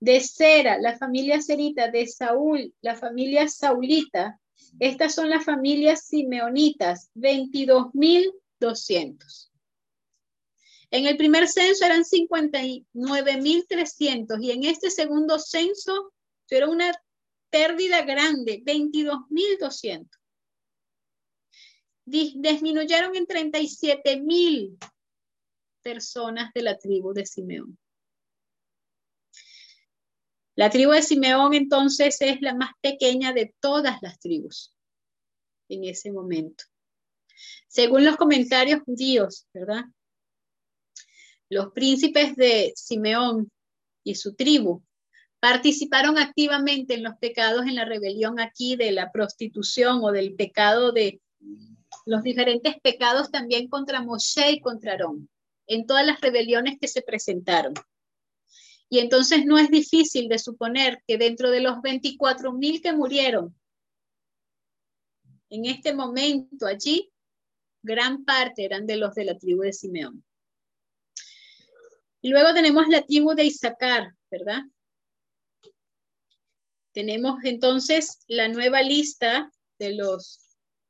de 0.00 0.20
Sera, 0.20 0.78
la 0.78 0.96
familia 0.96 1.42
Serita, 1.42 1.90
de 1.90 2.06
Saúl, 2.06 2.72
la 2.80 2.94
familia 2.94 3.48
Saulita. 3.48 4.40
Estas 4.80 5.14
son 5.14 5.28
las 5.28 5.44
familias 5.44 6.06
simeonitas, 6.06 7.10
22.200. 7.16 9.50
En 10.90 11.06
el 11.06 11.18
primer 11.18 11.48
censo 11.48 11.84
eran 11.84 12.04
59.300 12.04 14.42
y 14.42 14.52
en 14.52 14.64
este 14.64 14.90
segundo 14.90 15.38
censo 15.38 16.14
era 16.48 16.66
una 16.66 16.94
pérdida 17.50 18.00
grande, 18.02 18.62
22.200 18.64 20.08
disminuyeron 22.04 23.16
en 23.16 23.26
37 23.26 24.20
mil 24.20 24.78
personas 25.82 26.52
de 26.54 26.62
la 26.62 26.78
tribu 26.78 27.12
de 27.12 27.26
Simeón. 27.26 27.78
La 30.56 30.70
tribu 30.70 30.92
de 30.92 31.02
Simeón 31.02 31.54
entonces 31.54 32.20
es 32.20 32.40
la 32.40 32.54
más 32.54 32.70
pequeña 32.80 33.32
de 33.32 33.54
todas 33.60 34.00
las 34.02 34.18
tribus 34.18 34.74
en 35.68 35.84
ese 35.84 36.12
momento. 36.12 36.64
Según 37.68 38.04
los 38.04 38.16
comentarios 38.16 38.82
judíos, 38.82 39.48
¿verdad? 39.52 39.84
Los 41.48 41.72
príncipes 41.72 42.36
de 42.36 42.72
Simeón 42.76 43.50
y 44.04 44.14
su 44.14 44.34
tribu 44.34 44.82
participaron 45.40 46.18
activamente 46.18 46.94
en 46.94 47.02
los 47.02 47.16
pecados 47.16 47.66
en 47.66 47.74
la 47.74 47.84
rebelión 47.84 48.38
aquí 48.38 48.76
de 48.76 48.92
la 48.92 49.10
prostitución 49.10 50.00
o 50.02 50.12
del 50.12 50.34
pecado 50.34 50.92
de 50.92 51.20
los 52.04 52.22
diferentes 52.22 52.78
pecados 52.80 53.30
también 53.30 53.68
contra 53.68 54.02
Moshe 54.02 54.52
y 54.52 54.60
contra 54.60 54.92
Aarón, 54.92 55.28
en 55.66 55.86
todas 55.86 56.06
las 56.06 56.20
rebeliones 56.20 56.78
que 56.80 56.88
se 56.88 57.02
presentaron. 57.02 57.74
Y 58.88 58.98
entonces 58.98 59.46
no 59.46 59.58
es 59.58 59.70
difícil 59.70 60.28
de 60.28 60.38
suponer 60.38 61.02
que 61.06 61.18
dentro 61.18 61.50
de 61.50 61.60
los 61.60 61.80
24 61.80 62.52
mil 62.52 62.80
que 62.80 62.92
murieron 62.92 63.54
en 65.50 65.66
este 65.66 65.94
momento 65.94 66.66
allí, 66.66 67.12
gran 67.82 68.24
parte 68.24 68.64
eran 68.64 68.86
de 68.86 68.96
los 68.96 69.14
de 69.14 69.24
la 69.24 69.38
tribu 69.38 69.62
de 69.62 69.72
Simeón. 69.72 70.24
Y 72.20 72.30
luego 72.30 72.52
tenemos 72.54 72.88
la 72.88 73.02
tribu 73.02 73.34
de 73.34 73.44
Isaacar, 73.44 74.14
¿verdad? 74.30 74.62
Tenemos 76.92 77.36
entonces 77.44 78.24
la 78.26 78.48
nueva 78.48 78.82
lista 78.82 79.50
de 79.78 79.94
los 79.94 80.43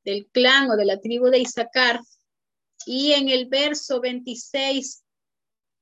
del 0.04 0.26
clan 0.26 0.70
o 0.70 0.76
de 0.76 0.84
la 0.84 1.00
tribu 1.00 1.26
de 1.26 1.38
Isaacar. 1.38 2.00
Y 2.86 3.12
en 3.12 3.28
el 3.28 3.46
verso 3.46 4.00
26, 4.00 5.02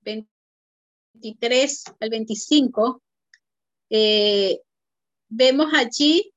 23 0.02 1.84
al 2.00 2.10
25, 2.10 3.02
eh, 3.90 4.60
vemos 5.28 5.72
allí 5.74 6.32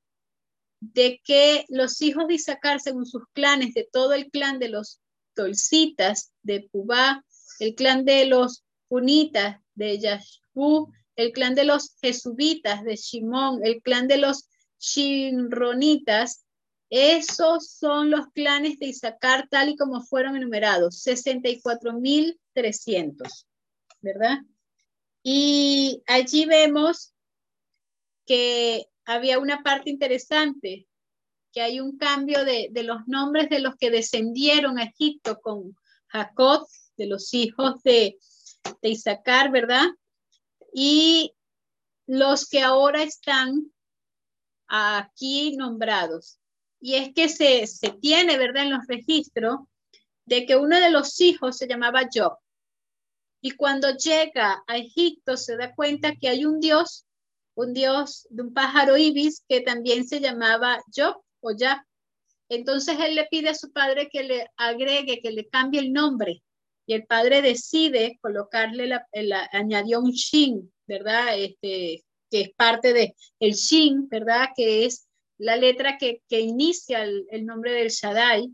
de 0.79 1.21
que 1.23 1.65
los 1.69 2.01
hijos 2.01 2.27
de 2.27 2.35
Isaacar, 2.35 2.79
según 2.79 3.05
sus 3.05 3.23
clanes, 3.33 3.73
de 3.73 3.87
todo 3.91 4.13
el 4.13 4.29
clan 4.29 4.59
de 4.59 4.69
los 4.69 4.99
Tolcitas, 5.35 6.31
de 6.43 6.67
Pubá, 6.71 7.23
el 7.59 7.75
clan 7.75 8.05
de 8.05 8.25
los 8.25 8.63
Punitas, 8.87 9.59
de 9.73 9.99
Yashbu, 9.99 10.91
el 11.15 11.31
clan 11.31 11.55
de 11.55 11.65
los 11.65 11.95
Jesubitas, 12.01 12.83
de 12.83 12.95
Shimón, 12.95 13.61
el 13.63 13.81
clan 13.81 14.07
de 14.07 14.17
los 14.17 14.47
Shinronitas, 14.79 16.44
esos 16.97 17.71
son 17.71 18.09
los 18.09 18.27
clanes 18.27 18.79
de 18.79 18.85
Isaacar 18.85 19.49
tal 19.49 19.67
y 19.67 19.75
como 19.75 20.01
fueron 20.01 20.37
enumerados, 20.37 21.05
64.300, 21.05 23.45
¿verdad? 23.99 24.37
Y 25.21 26.01
allí 26.07 26.45
vemos 26.45 27.13
que 28.25 28.87
había 29.03 29.39
una 29.39 29.61
parte 29.61 29.89
interesante, 29.89 30.87
que 31.51 31.61
hay 31.61 31.81
un 31.81 31.97
cambio 31.97 32.45
de, 32.45 32.71
los 32.83 33.05
nombres 33.07 33.49
de 33.49 33.59
los 33.59 33.75
que 33.75 33.91
descendieron 33.91 34.79
a 34.79 34.83
Egipto 34.83 35.41
con 35.41 35.75
Jacob, 36.07 36.65
de 36.95 37.07
los 37.07 37.33
hijos 37.33 37.83
de, 37.83 38.17
de 38.81 38.89
Isaacar, 38.89 39.51
¿verdad? 39.51 39.87
Y 40.73 41.33
los 42.07 42.47
que 42.47 42.61
ahora 42.61 43.03
están 43.03 43.69
aquí 44.67 45.57
nombrados. 45.57 46.39
Y 46.85 46.97
es 46.97 47.15
que 47.15 47.29
se, 47.29 47.89
tiene, 47.99 48.37
¿verdad?, 48.37 48.65
en 48.65 48.69
los 48.69 48.85
registros 48.87 49.61
de 50.25 50.45
que 50.45 50.55
uno 50.55 50.79
de 50.79 50.91
los 50.91 51.19
hijos 51.19 51.57
se 51.57 51.67
llamaba 51.67 52.07
Job. 52.13 52.37
Y 53.41 53.51
cuando 53.55 53.89
llega 53.97 54.63
a 54.67 54.77
Egipto 54.77 55.35
se 55.35 55.57
da 55.57 55.73
cuenta 55.73 56.13
que 56.13 56.29
hay 56.29 56.45
un 56.45 56.59
dios, 56.59 57.07
un 57.55 57.73
dios 57.73 58.27
de 58.29 58.43
un 58.43 58.53
pájaro 58.53 58.97
ibis 58.97 59.43
que 59.49 59.61
también 59.61 60.07
se 60.07 60.19
llamaba 60.19 60.79
Job 60.95 61.23
o 61.39 61.53
Jab. 61.57 61.79
Entonces 62.49 62.99
él 62.99 63.15
le 63.15 63.25
pide 63.31 63.49
a 63.49 63.55
su 63.55 63.71
padre 63.71 64.07
que 64.07 64.21
le 64.21 64.47
agregue, 64.55 65.21
que 65.23 65.31
le 65.31 65.49
cambie 65.49 65.79
el 65.79 65.91
nombre. 65.91 66.43
Y 66.85 66.93
el 66.93 67.07
padre 67.07 67.41
decide 67.41 68.19
colocarle, 68.21 68.85
la, 68.85 69.49
añadió 69.51 70.01
un 70.01 70.11
shin, 70.11 70.71
¿verdad? 70.85 71.35
Este, 71.35 72.05
que 72.29 72.41
es 72.41 72.49
parte 72.55 72.93
de 72.93 73.15
el 73.39 73.53
shin, 73.53 74.07
¿verdad? 74.07 74.49
Que 74.55 74.85
es 74.85 75.07
la 75.37 75.55
letra 75.55 75.97
que, 75.97 76.21
inicia 76.29 77.03
el, 77.03 77.45
nombre 77.45 77.73
del 77.73 77.89
Shaddai, 77.89 78.53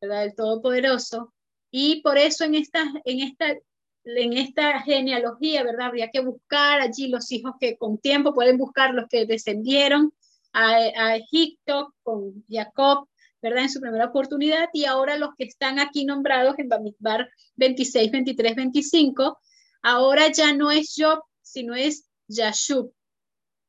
¿verdad? 0.00 0.24
El 0.24 0.34
Todopoderoso. 0.34 1.32
Y 1.70 2.02
por 2.02 2.18
eso 2.18 2.44
en 2.44 2.54
esta, 2.54 2.84
en 3.04 3.20
esta, 3.20 3.56
en 4.04 4.32
esta 4.34 4.80
genealogía, 4.82 5.64
¿verdad? 5.64 5.88
Habría 5.88 6.10
que 6.10 6.20
buscar 6.20 6.80
allí 6.80 7.08
los 7.08 7.30
hijos 7.32 7.54
que 7.60 7.76
con 7.76 7.98
tiempo 7.98 8.34
pueden 8.34 8.58
buscar 8.58 8.94
los 8.94 9.08
que 9.08 9.26
descendieron 9.26 10.12
a, 10.52 11.16
Egipto 11.16 11.94
con 12.02 12.44
Jacob, 12.48 13.08
¿verdad? 13.40 13.64
En 13.64 13.70
su 13.70 13.80
primera 13.80 14.06
oportunidad 14.06 14.68
y 14.72 14.84
ahora 14.84 15.16
los 15.16 15.30
que 15.36 15.44
están 15.44 15.78
aquí 15.78 16.04
nombrados 16.04 16.58
en 16.58 16.68
Bamidbar 16.68 17.30
26, 17.56 18.10
23, 18.10 18.54
25, 18.56 19.38
ahora 19.82 20.30
ya 20.30 20.52
no 20.52 20.70
es 20.70 20.94
Job, 20.96 21.22
sino 21.40 21.74
es 21.74 22.08
Yashub, 22.28 22.92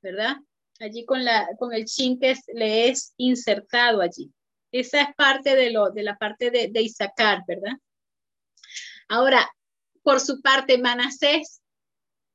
¿verdad? 0.02 0.38
Allí 0.80 1.06
con, 1.06 1.24
la, 1.24 1.48
con 1.58 1.74
el 1.74 1.86
chin 1.86 2.20
que 2.20 2.36
le 2.54 2.90
es 2.90 3.14
insertado 3.18 4.02
allí. 4.02 4.32
Esa 4.72 5.02
es 5.02 5.16
parte 5.16 5.56
de, 5.56 5.72
lo, 5.72 5.92
de 5.92 6.04
la 6.04 6.18
parte 6.18 6.50
de, 6.50 6.70
de 6.70 6.82
Isaacar, 6.82 7.44
¿verdad? 7.48 7.78
Ahora, 9.08 9.50
por 10.02 10.20
su 10.20 10.42
parte, 10.42 10.78
Manasés 10.78 11.62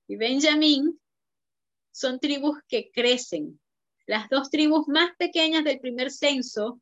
y 0.06 0.16
Benjamín 0.16 1.00
son 1.92 2.20
tribus 2.20 2.58
que 2.68 2.90
crecen. 2.92 3.60
Las 4.06 4.28
dos 4.28 4.50
tribus 4.50 4.88
más 4.88 5.10
pequeñas 5.18 5.64
del 5.64 5.80
primer 5.80 6.10
censo, 6.10 6.80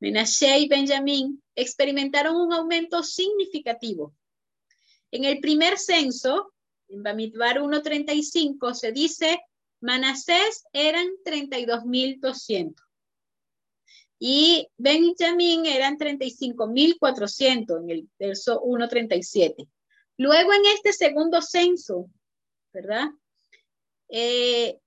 Menashe 0.00 0.58
y 0.58 0.68
Benjamín, 0.68 1.42
experimentaron 1.54 2.34
un 2.34 2.52
aumento 2.52 3.02
significativo. 3.02 4.14
En 5.12 5.24
el 5.24 5.38
primer 5.38 5.78
censo, 5.78 6.52
en 6.88 7.02
Bamidbar 7.02 7.58
1.35, 7.58 8.74
se 8.74 8.90
dice 8.90 9.38
Manasés 9.82 10.64
eran 10.72 11.06
32.200 11.24 12.74
y 14.18 14.68
Benjamín 14.76 15.66
eran 15.66 15.98
35.400 15.98 17.82
en 17.82 17.90
el 17.90 18.08
verso 18.18 18.60
1.37. 18.62 19.68
Luego 20.16 20.52
en 20.52 20.66
este 20.66 20.92
segundo 20.92 21.42
censo, 21.42 22.08
¿verdad? 22.72 23.08
Eh, 24.08 24.78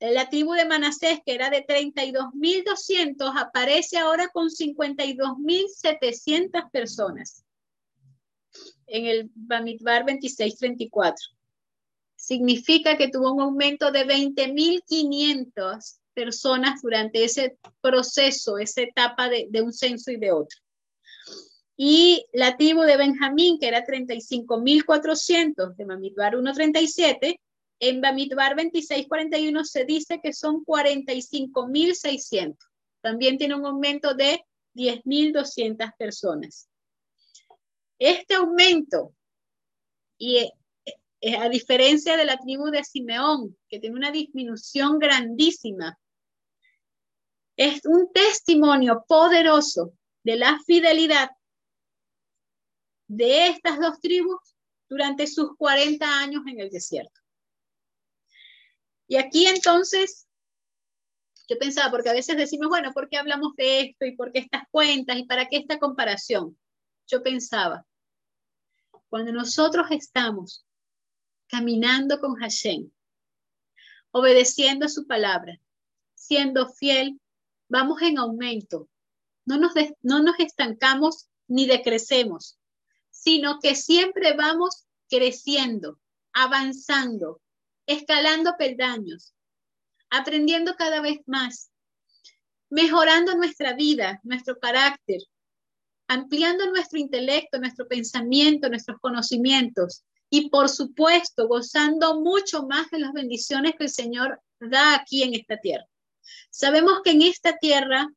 la 0.00 0.28
tribu 0.28 0.54
de 0.54 0.64
Manasés, 0.64 1.20
que 1.24 1.32
era 1.32 1.48
de 1.48 1.64
32.200, 1.64 3.40
aparece 3.40 3.98
ahora 3.98 4.26
con 4.28 4.48
52.700 4.48 6.70
personas 6.72 7.44
en 8.88 9.06
el 9.06 9.30
Bamidbar 9.34 10.04
2634 10.04 11.34
significa 12.24 12.96
que 12.96 13.08
tuvo 13.08 13.32
un 13.32 13.40
aumento 13.42 13.90
de 13.92 14.06
20.500 14.06 15.98
personas 16.14 16.80
durante 16.80 17.24
ese 17.24 17.58
proceso, 17.82 18.56
esa 18.56 18.80
etapa 18.82 19.28
de, 19.28 19.46
de 19.50 19.60
un 19.60 19.72
censo 19.72 20.10
y 20.10 20.16
de 20.16 20.32
otro. 20.32 20.58
Y 21.76 22.24
la 22.32 22.56
tribu 22.56 22.82
de 22.82 22.96
Benjamín, 22.96 23.58
que 23.58 23.68
era 23.68 23.84
35.400 23.84 25.74
de 25.76 25.84
Mamidbar 25.84 26.34
1.37, 26.34 27.38
en 27.80 28.00
Bamidbar 28.00 28.56
26.41 28.56 29.64
se 29.64 29.84
dice 29.84 30.20
que 30.22 30.32
son 30.32 30.64
45.600. 30.64 32.56
También 33.02 33.36
tiene 33.36 33.56
un 33.56 33.66
aumento 33.66 34.14
de 34.14 34.42
10.200 34.74 35.94
personas. 35.98 36.68
Este 37.98 38.34
aumento, 38.34 39.12
y 40.16 40.50
a 41.32 41.48
diferencia 41.48 42.16
de 42.16 42.24
la 42.24 42.36
tribu 42.36 42.70
de 42.70 42.84
Simeón, 42.84 43.56
que 43.68 43.78
tiene 43.78 43.96
una 43.96 44.10
disminución 44.10 44.98
grandísima, 44.98 45.98
es 47.56 47.84
un 47.86 48.12
testimonio 48.12 49.04
poderoso 49.06 49.94
de 50.22 50.36
la 50.36 50.58
fidelidad 50.66 51.30
de 53.06 53.48
estas 53.48 53.78
dos 53.78 54.00
tribus 54.00 54.54
durante 54.88 55.26
sus 55.26 55.56
40 55.56 56.06
años 56.18 56.42
en 56.46 56.60
el 56.60 56.70
desierto. 56.70 57.20
Y 59.06 59.16
aquí 59.16 59.46
entonces, 59.46 60.26
yo 61.48 61.58
pensaba, 61.58 61.90
porque 61.90 62.08
a 62.08 62.14
veces 62.14 62.36
decimos, 62.36 62.68
bueno, 62.68 62.92
¿por 62.92 63.08
qué 63.08 63.18
hablamos 63.18 63.54
de 63.56 63.80
esto 63.80 64.04
y 64.06 64.16
por 64.16 64.32
qué 64.32 64.40
estas 64.40 64.64
cuentas 64.70 65.16
y 65.16 65.24
para 65.24 65.46
qué 65.48 65.58
esta 65.58 65.78
comparación? 65.78 66.58
Yo 67.06 67.22
pensaba, 67.22 67.86
cuando 69.08 69.32
nosotros 69.32 69.86
estamos 69.90 70.66
caminando 71.54 72.18
con 72.18 72.34
Hashem, 72.34 72.90
obedeciendo 74.10 74.88
su 74.88 75.06
palabra, 75.06 75.60
siendo 76.16 76.68
fiel, 76.68 77.20
vamos 77.68 78.02
en 78.02 78.18
aumento. 78.18 78.88
No 79.46 79.58
nos, 79.58 79.72
no 80.02 80.20
nos 80.20 80.34
estancamos 80.40 81.28
ni 81.46 81.66
decrecemos, 81.66 82.58
sino 83.10 83.60
que 83.60 83.76
siempre 83.76 84.34
vamos 84.36 84.84
creciendo, 85.08 86.00
avanzando, 86.32 87.40
escalando 87.86 88.56
peldaños, 88.58 89.32
aprendiendo 90.10 90.74
cada 90.74 91.00
vez 91.02 91.20
más, 91.26 91.70
mejorando 92.68 93.36
nuestra 93.36 93.74
vida, 93.74 94.18
nuestro 94.24 94.58
carácter, 94.58 95.20
ampliando 96.08 96.68
nuestro 96.72 96.98
intelecto, 96.98 97.60
nuestro 97.60 97.86
pensamiento, 97.86 98.68
nuestros 98.68 98.98
conocimientos 98.98 100.02
y 100.36 100.48
por 100.48 100.68
supuesto 100.68 101.46
gozando 101.46 102.20
mucho 102.20 102.66
más 102.66 102.90
de 102.90 102.98
las 102.98 103.12
bendiciones 103.12 103.74
que 103.78 103.84
el 103.84 103.90
Señor 103.90 104.40
da 104.58 104.96
aquí 104.96 105.22
en 105.22 105.32
esta 105.34 105.58
tierra. 105.60 105.86
Sabemos 106.50 107.02
que 107.04 107.12
en 107.12 107.22
esta 107.22 107.56
tierra 107.56 108.08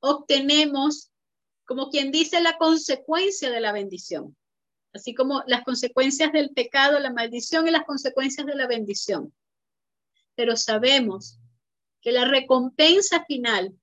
obtenemos, 0.00 1.10
como 1.64 1.88
quien 1.88 2.12
dice, 2.12 2.42
la 2.42 2.58
consecuencia 2.58 3.50
de 3.50 3.62
la 3.62 3.72
bendición 3.72 4.36
así 4.92 5.14
como 5.14 5.42
las 5.46 5.64
consecuencias 5.64 6.32
del 6.32 6.50
pecado, 6.50 6.98
la 6.98 7.12
maldición 7.12 7.66
y 7.66 7.70
las 7.70 7.84
consecuencias 7.84 8.46
de 8.46 8.54
la 8.54 8.66
bendición. 8.66 9.32
Pero 10.34 10.56
sabemos 10.56 11.38
que 12.00 12.12
la 12.12 12.24
recompensa 12.24 13.24
final 13.24 13.78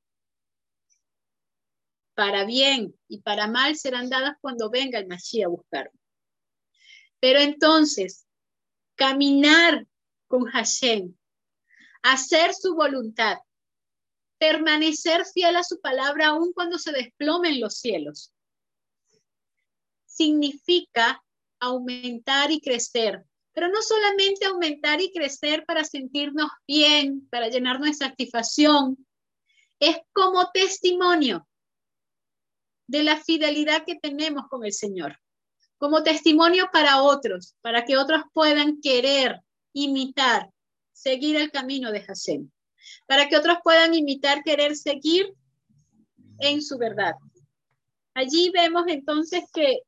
para 2.15 2.45
bien 2.45 2.95
y 3.07 3.21
para 3.21 3.47
mal 3.47 3.75
serán 3.75 4.09
dadas 4.09 4.35
cuando 4.41 4.69
venga 4.69 4.99
el 4.99 5.07
Mashiach 5.07 5.45
a 5.45 5.49
buscarlo. 5.49 5.99
Pero 7.25 7.39
entonces, 7.39 8.27
caminar 8.93 9.87
con 10.27 10.45
Hashem, 10.45 11.15
hacer 12.03 12.53
su 12.53 12.75
voluntad, 12.75 13.37
permanecer 14.37 15.25
fiel 15.25 15.55
a 15.55 15.63
su 15.63 15.81
palabra 15.81 16.27
aun 16.27 16.53
cuando 16.53 16.77
se 16.77 16.91
desplomen 16.91 17.59
los 17.59 17.79
cielos, 17.79 18.31
significa 20.05 21.19
aumentar 21.59 22.51
y 22.51 22.61
crecer, 22.61 23.25
pero 23.53 23.69
no 23.69 23.81
solamente 23.81 24.45
aumentar 24.45 25.01
y 25.01 25.11
crecer 25.11 25.65
para 25.65 25.83
sentirnos 25.83 26.51
bien, 26.67 27.27
para 27.31 27.49
llenarnos 27.49 27.87
de 27.87 28.05
satisfacción, 28.05 29.03
es 29.79 29.97
como 30.13 30.51
testimonio 30.51 31.47
de 32.85 33.01
la 33.01 33.17
fidelidad 33.17 33.83
que 33.83 33.95
tenemos 33.95 34.47
con 34.47 34.63
el 34.63 34.73
Señor, 34.73 35.19
como 35.77 36.03
testimonio 36.03 36.69
para 36.71 37.01
otros, 37.01 37.55
para 37.61 37.83
que 37.85 37.97
otros 37.97 38.23
puedan 38.33 38.79
querer, 38.81 39.41
imitar, 39.73 40.49
seguir 40.93 41.35
el 41.35 41.51
camino 41.51 41.91
de 41.91 42.01
Hashem, 42.01 42.49
para 43.05 43.27
que 43.27 43.37
otros 43.37 43.57
puedan 43.63 43.93
imitar, 43.93 44.43
querer 44.43 44.75
seguir 44.75 45.33
en 46.39 46.61
su 46.61 46.77
verdad. 46.77 47.15
Allí 48.13 48.49
vemos 48.53 48.85
entonces 48.87 49.43
que 49.53 49.81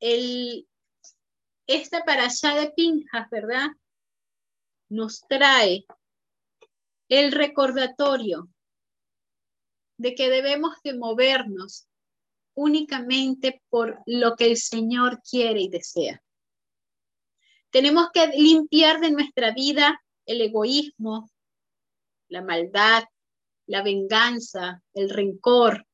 el, 0.00 0.66
esta 1.66 2.02
allá 2.06 2.54
de 2.54 2.70
Pinjas, 2.70 3.28
¿verdad? 3.30 3.68
Nos 4.88 5.20
trae 5.28 5.84
el 7.08 7.32
recordatorio 7.32 8.48
de 9.98 10.14
que 10.14 10.30
debemos 10.30 10.76
de 10.82 10.94
movernos 10.94 11.89
únicamente 12.54 13.62
por 13.68 14.02
lo 14.06 14.36
que 14.36 14.46
el 14.46 14.56
Señor 14.56 15.20
quiere 15.22 15.60
y 15.60 15.68
desea. 15.68 16.22
Tenemos 17.70 18.08
que 18.12 18.26
limpiar 18.28 19.00
de 19.00 19.12
nuestra 19.12 19.52
vida 19.52 20.00
el 20.26 20.40
egoísmo, 20.40 21.30
la 22.28 22.42
maldad, 22.42 23.04
la 23.66 23.82
venganza, 23.82 24.82
el 24.94 25.10
rencor, 25.10 25.86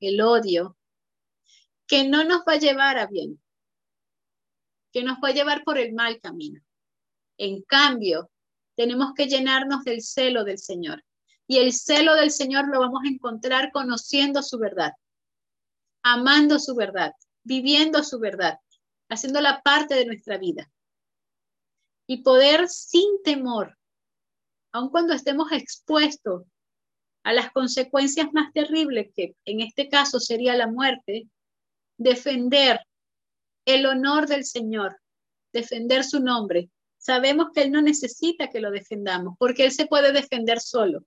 el 0.00 0.20
odio, 0.20 0.76
que 1.86 2.08
no 2.08 2.24
nos 2.24 2.40
va 2.40 2.54
a 2.54 2.58
llevar 2.58 2.98
a 2.98 3.06
bien 3.06 3.42
que 4.92 5.02
nos 5.02 5.18
va 5.18 5.28
a 5.28 5.32
llevar 5.32 5.64
por 5.64 5.78
el 5.78 5.94
mal 5.94 6.20
camino. 6.20 6.60
En 7.38 7.62
cambio, 7.62 8.30
tenemos 8.76 9.14
que 9.14 9.26
llenarnos 9.26 9.84
del 9.84 10.02
celo 10.02 10.44
del 10.44 10.58
Señor. 10.58 11.02
Y 11.46 11.58
el 11.58 11.72
celo 11.72 12.14
del 12.14 12.30
Señor 12.30 12.68
lo 12.68 12.80
vamos 12.80 13.02
a 13.04 13.08
encontrar 13.08 13.72
conociendo 13.72 14.42
su 14.42 14.58
verdad, 14.58 14.92
amando 16.02 16.58
su 16.58 16.74
verdad, 16.74 17.12
viviendo 17.44 18.02
su 18.02 18.18
verdad, 18.18 18.58
haciendo 19.08 19.40
la 19.40 19.62
parte 19.62 19.94
de 19.94 20.06
nuestra 20.06 20.38
vida. 20.38 20.70
Y 22.06 22.22
poder 22.22 22.68
sin 22.68 23.22
temor, 23.22 23.78
aun 24.72 24.90
cuando 24.90 25.14
estemos 25.14 25.52
expuestos 25.52 26.44
a 27.24 27.32
las 27.32 27.52
consecuencias 27.52 28.32
más 28.32 28.52
terribles, 28.52 29.12
que 29.14 29.36
en 29.44 29.60
este 29.60 29.88
caso 29.88 30.18
sería 30.18 30.56
la 30.56 30.66
muerte, 30.66 31.28
defender 31.96 32.80
el 33.64 33.86
honor 33.86 34.26
del 34.26 34.44
Señor, 34.44 34.98
defender 35.52 36.04
su 36.04 36.20
nombre. 36.20 36.70
Sabemos 36.98 37.48
que 37.54 37.62
Él 37.62 37.70
no 37.72 37.80
necesita 37.80 38.48
que 38.48 38.60
lo 38.60 38.70
defendamos, 38.70 39.36
porque 39.38 39.64
Él 39.64 39.72
se 39.72 39.86
puede 39.86 40.12
defender 40.12 40.60
solo, 40.60 41.04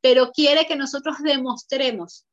pero 0.00 0.30
quiere 0.30 0.66
que 0.66 0.76
nosotros 0.76 1.16
demostremos 1.22 2.26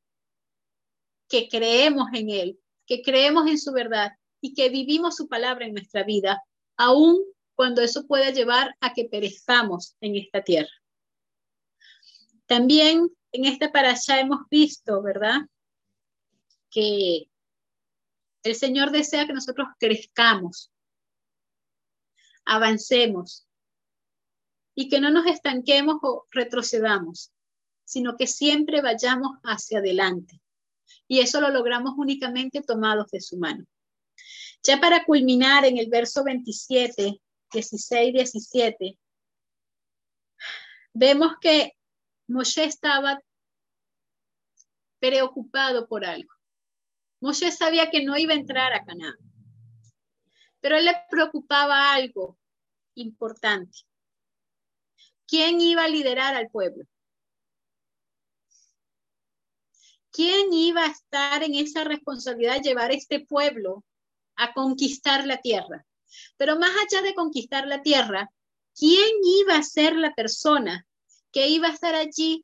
que 1.27 1.49
creemos 1.49 2.07
en 2.13 2.29
Él, 2.29 2.59
que 2.85 3.01
creemos 3.01 3.47
en 3.47 3.57
su 3.57 3.71
verdad 3.71 4.13
y 4.41 4.53
que 4.53 4.69
vivimos 4.69 5.15
su 5.15 5.27
palabra 5.27 5.65
en 5.65 5.73
nuestra 5.73 6.03
vida, 6.03 6.41
aun 6.77 7.17
cuando 7.55 7.81
eso 7.81 8.05
pueda 8.05 8.31
llevar 8.31 8.75
a 8.81 8.93
que 8.93 9.05
perezcamos 9.05 9.95
en 9.99 10.15
esta 10.15 10.43
tierra. 10.43 10.71
También 12.45 13.09
en 13.31 13.45
esta 13.45 13.71
parasha 13.71 14.19
hemos 14.19 14.47
visto, 14.49 15.01
¿verdad? 15.01 15.41
Que 16.69 17.29
el 18.43 18.55
Señor 18.55 18.91
desea 18.91 19.25
que 19.27 19.33
nosotros 19.33 19.67
crezcamos, 19.79 20.71
avancemos 22.45 23.47
y 24.73 24.87
que 24.87 25.01
no 25.01 25.09
nos 25.09 25.25
estanquemos 25.25 25.97
o 26.03 26.27
retrocedamos, 26.31 27.33
sino 27.83 28.15
que 28.15 28.27
siempre 28.27 28.81
vayamos 28.81 29.31
hacia 29.43 29.79
adelante. 29.79 30.39
Y 31.07 31.19
eso 31.19 31.41
lo 31.41 31.49
logramos 31.49 31.93
únicamente 31.97 32.61
tomados 32.61 33.09
de 33.11 33.21
su 33.21 33.37
mano. 33.37 33.65
Ya 34.63 34.79
para 34.79 35.05
culminar 35.05 35.65
en 35.65 35.77
el 35.77 35.89
verso 35.89 36.23
27, 36.23 37.21
16, 37.51 38.13
17, 38.13 38.99
vemos 40.93 41.33
que 41.39 41.73
Moshe 42.27 42.65
estaba 42.65 43.21
preocupado 44.99 45.87
por 45.87 46.03
algo. 46.05 46.31
Moshe 47.21 47.51
sabía 47.51 47.89
que 47.89 48.03
no 48.03 48.17
iba 48.17 48.33
a 48.33 48.37
entrar 48.37 48.73
a 48.73 48.83
Canaán, 48.83 49.17
pero 50.59 50.77
él 50.77 50.85
le 50.85 50.95
preocupaba 51.09 51.93
algo 51.93 52.37
importante. 52.95 53.79
¿Quién 55.27 55.61
iba 55.61 55.83
a 55.83 55.87
liderar 55.89 56.35
al 56.35 56.49
pueblo? 56.49 56.83
¿Quién 60.17 60.51
iba 60.51 60.83
a 60.83 60.89
estar 60.89 61.43
en 61.43 61.53
esa 61.53 61.83
responsabilidad 61.83 62.55
de 62.55 62.69
llevar 62.69 62.91
este 62.91 63.19
pueblo 63.19 63.85
a 64.35 64.51
conquistar 64.51 65.27
la 65.27 65.41
tierra? 65.41 65.85
Pero 66.37 66.57
más 66.57 66.71
allá 66.71 67.03
de 67.03 67.13
conquistar 67.13 67.67
la 67.67 67.83
tierra, 67.83 68.31
quién 68.75 69.11
iba 69.23 69.55
a 69.55 69.61
ser 69.61 69.95
la 69.95 70.15
persona 70.15 70.87
que 71.31 71.49
iba 71.49 71.67
a 71.67 71.71
estar 71.71 71.93
allí 71.93 72.43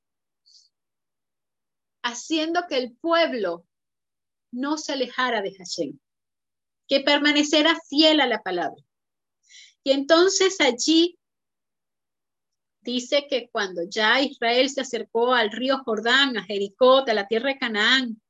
haciendo 2.03 2.67
que 2.69 2.77
el 2.77 2.95
pueblo 2.95 3.65
no 4.51 4.77
se 4.77 4.93
alejara 4.93 5.41
de 5.41 5.55
Hashem, 5.55 5.97
que 6.87 6.99
permaneciera 6.99 7.75
fiel 7.89 8.21
a 8.21 8.27
la 8.27 8.43
palabra. 8.43 8.83
Y 9.83 9.93
entonces 9.93 10.61
allí 10.61 11.17
dice 12.83 13.27
que 13.29 13.49
cuando 13.49 13.83
ya 13.83 14.21
Israel 14.21 14.69
se 14.69 14.81
acercó 14.81 15.33
al 15.33 15.51
río 15.51 15.79
Jordán, 15.85 16.37
a 16.37 16.43
Jericó, 16.43 16.99
a 16.99 17.13
la 17.13 17.27
tierra 17.27 17.49
de 17.49 17.57
Canaán, 17.57 18.21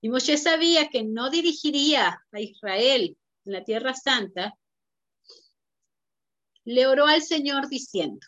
y 0.00 0.08
Moshe 0.08 0.36
sabía 0.36 0.88
que 0.88 1.02
no 1.02 1.28
dirigiría 1.28 2.24
a 2.30 2.40
Israel 2.40 3.16
en 3.44 3.52
la 3.52 3.64
tierra 3.64 3.94
santa, 3.94 4.54
le 6.64 6.86
oró 6.86 7.06
al 7.06 7.22
Señor 7.22 7.68
diciendo, 7.68 8.26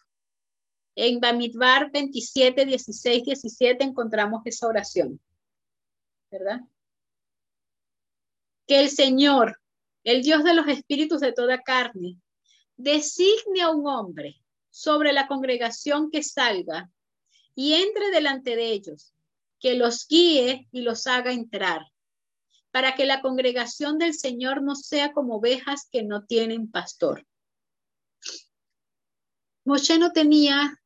en 0.97 1.21
Bamidbar 1.21 1.93
27, 1.93 2.67
16, 2.67 3.25
17 3.25 3.85
encontramos 3.85 4.43
esa 4.45 4.67
oración, 4.67 5.21
¿verdad? 6.31 6.61
Que 8.67 8.81
el 8.81 8.91
Señor, 8.91 9.61
el 10.03 10.23
Dios 10.23 10.43
de 10.43 10.55
los 10.55 10.67
espíritus 10.67 11.21
de 11.21 11.33
toda 11.33 11.63
carne, 11.63 12.17
designe 12.77 13.63
a 13.63 13.71
un 13.71 13.87
hombre 13.87 14.40
sobre 14.71 15.13
la 15.13 15.27
congregación 15.27 16.11
que 16.11 16.23
salga 16.23 16.91
y 17.55 17.75
entre 17.75 18.11
delante 18.11 18.57
de 18.57 18.73
ellos, 18.73 19.13
que 19.59 19.75
los 19.75 20.07
guíe 20.09 20.69
y 20.73 20.81
los 20.83 21.07
haga 21.07 21.33
entrar, 21.33 21.83
para 22.71 22.95
que 22.95 23.05
la 23.05 23.21
congregación 23.21 23.99
del 23.99 24.15
Señor 24.15 24.63
no 24.63 24.75
sea 24.75 25.13
como 25.13 25.37
ovejas 25.37 25.89
que 25.91 26.03
no 26.03 26.25
tienen 26.25 26.71
pastor. 26.71 27.27
Moshe 29.65 29.99
no 29.99 30.13
tenía 30.13 30.81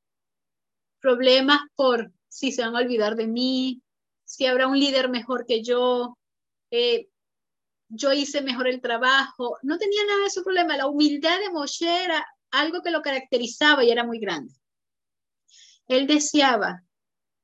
problemas 1.01 1.61
por 1.77 2.13
si 2.29 2.51
se 2.51 2.63
van 2.63 2.75
a 2.75 2.81
olvidar 2.81 3.15
de 3.15 3.27
mí, 3.27 3.83
si 4.25 4.47
habrá 4.47 4.67
un 4.67 4.79
líder 4.81 5.09
mejor 5.09 5.47
que 5.47 5.63
yo, 5.63 6.19
eh, 6.71 7.09
yo 7.89 8.13
hice 8.13 8.43
mejor 8.43 8.67
el 8.67 8.81
trabajo. 8.81 9.59
No 9.63 9.79
tenía 9.79 10.05
nada 10.07 10.21
de 10.21 10.27
ese 10.27 10.43
problema. 10.43 10.77
La 10.77 10.89
humildad 10.89 11.39
de 11.39 11.51
Moshe 11.51 12.05
era 12.05 12.27
algo 12.61 12.83
que 12.83 12.91
lo 12.91 13.03
caracterizaba 13.03 13.85
y 13.85 13.91
era 13.91 14.05
muy 14.05 14.19
grande. 14.19 14.55
Él 15.87 16.07
deseaba 16.07 16.83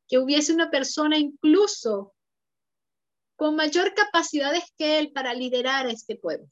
que 0.09 0.19
hubiese 0.19 0.53
una 0.53 0.71
persona 0.71 1.19
incluso 1.19 2.15
con 3.37 3.57
mayor 3.57 3.95
capacidades 3.95 4.65
que 4.77 4.99
él 4.99 5.13
para 5.13 5.35
liderar 5.35 5.87
a 5.87 5.91
este 5.91 6.17
pueblo. 6.17 6.47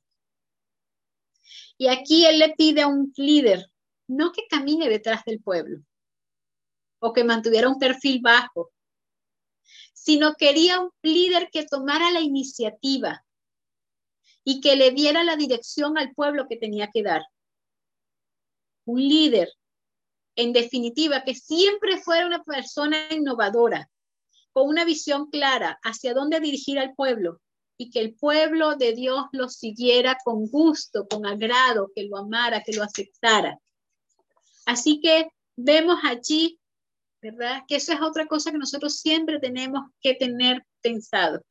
Y 1.76 1.88
aquí 1.88 2.26
él 2.26 2.38
le 2.38 2.54
pide 2.56 2.82
a 2.82 2.88
un 2.88 3.12
líder, 3.16 3.70
no 4.08 4.32
que 4.32 4.46
camine 4.48 4.88
detrás 4.88 5.24
del 5.24 5.40
pueblo 5.40 5.80
o 7.00 7.12
que 7.12 7.24
mantuviera 7.24 7.68
un 7.68 7.78
perfil 7.78 8.20
bajo, 8.20 8.72
sino 9.92 10.34
quería 10.34 10.80
un 10.80 10.90
líder 11.02 11.48
que 11.52 11.66
tomara 11.66 12.10
la 12.10 12.20
iniciativa 12.20 13.24
y 14.42 14.60
que 14.60 14.76
le 14.76 14.90
diera 14.90 15.22
la 15.24 15.36
dirección 15.36 15.98
al 15.98 16.12
pueblo 16.14 16.46
que 16.48 16.56
tenía 16.56 16.88
que 16.92 17.02
dar. 17.02 17.22
Un 18.88 19.06
líder 19.06 19.52
en 20.34 20.54
definitiva, 20.54 21.24
que 21.24 21.34
siempre 21.34 21.98
fuera 21.98 22.24
una 22.26 22.42
persona 22.42 22.96
innovadora, 23.10 23.90
con 24.52 24.66
una 24.66 24.86
visión 24.86 25.28
clara 25.30 25.78
hacia 25.82 26.14
dónde 26.14 26.40
dirigir 26.40 26.78
al 26.78 26.94
pueblo 26.94 27.42
y 27.76 27.90
que 27.90 28.00
el 28.00 28.14
pueblo 28.14 28.76
de 28.76 28.94
Dios 28.94 29.26
lo 29.32 29.50
siguiera 29.50 30.16
con 30.24 30.46
gusto, 30.46 31.06
con 31.06 31.26
agrado, 31.26 31.90
que 31.94 32.04
lo 32.04 32.16
amara, 32.16 32.62
que 32.64 32.72
lo 32.72 32.82
aceptara. 32.82 33.58
Así 34.64 35.00
que 35.00 35.28
vemos 35.54 35.98
allí, 36.04 36.58
¿verdad? 37.20 37.64
Que 37.68 37.76
eso 37.76 37.92
es 37.92 38.00
otra 38.00 38.26
cosa 38.26 38.52
que 38.52 38.58
nosotros 38.58 38.96
siempre 38.96 39.38
tenemos 39.38 39.90
que 40.00 40.14
tener 40.14 40.64
pensado. 40.80 41.42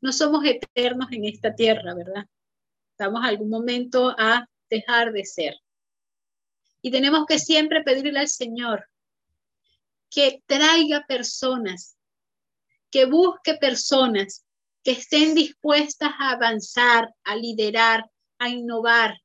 No 0.00 0.12
somos 0.12 0.44
eternos 0.44 1.10
en 1.10 1.24
esta 1.24 1.52
tierra, 1.52 1.94
¿verdad? 1.94 2.26
Estamos 2.92 3.24
algún 3.24 3.50
momento 3.50 4.14
a 4.16 4.46
dejar 4.70 5.12
de 5.12 5.24
ser. 5.24 5.63
Y 6.84 6.90
tenemos 6.90 7.24
que 7.24 7.38
siempre 7.38 7.82
pedirle 7.82 8.20
al 8.20 8.28
Señor 8.28 8.86
que 10.10 10.42
traiga 10.44 11.06
personas, 11.08 11.96
que 12.90 13.06
busque 13.06 13.54
personas 13.54 14.44
que 14.82 14.90
estén 14.90 15.34
dispuestas 15.34 16.10
a 16.20 16.32
avanzar, 16.32 17.08
a 17.24 17.36
liderar, 17.36 18.04
a 18.38 18.50
innovar, 18.50 19.18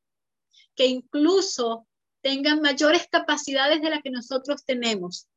que 0.74 0.86
incluso 0.86 1.86
tengan 2.22 2.62
mayores 2.62 3.10
capacidades 3.12 3.82
de 3.82 3.90
las 3.90 4.04
que 4.04 4.12
nosotros 4.12 4.64
tenemos, 4.64 5.28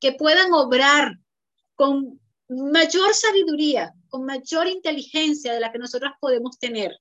que 0.00 0.12
puedan 0.12 0.52
obrar 0.52 1.14
con 1.76 2.20
mayor 2.46 3.14
sabiduría, 3.14 3.94
con 4.10 4.26
mayor 4.26 4.66
inteligencia 4.66 5.54
de 5.54 5.60
la 5.60 5.72
que 5.72 5.78
nosotros 5.78 6.12
podemos 6.20 6.58
tener, 6.58 6.94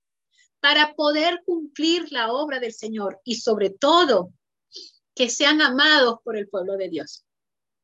para 0.62 0.94
poder 0.94 1.42
cumplir 1.46 2.10
la 2.14 2.32
obra 2.32 2.62
del 2.62 2.74
Señor 2.74 3.20
y 3.26 3.36
sobre 3.36 3.72
todo 3.72 4.32
que 5.20 5.30
sean 5.30 5.62
amados 5.62 6.20
por 6.24 6.38
el 6.38 6.48
pueblo 6.48 6.78
de 6.78 6.88
Dios, 6.88 7.26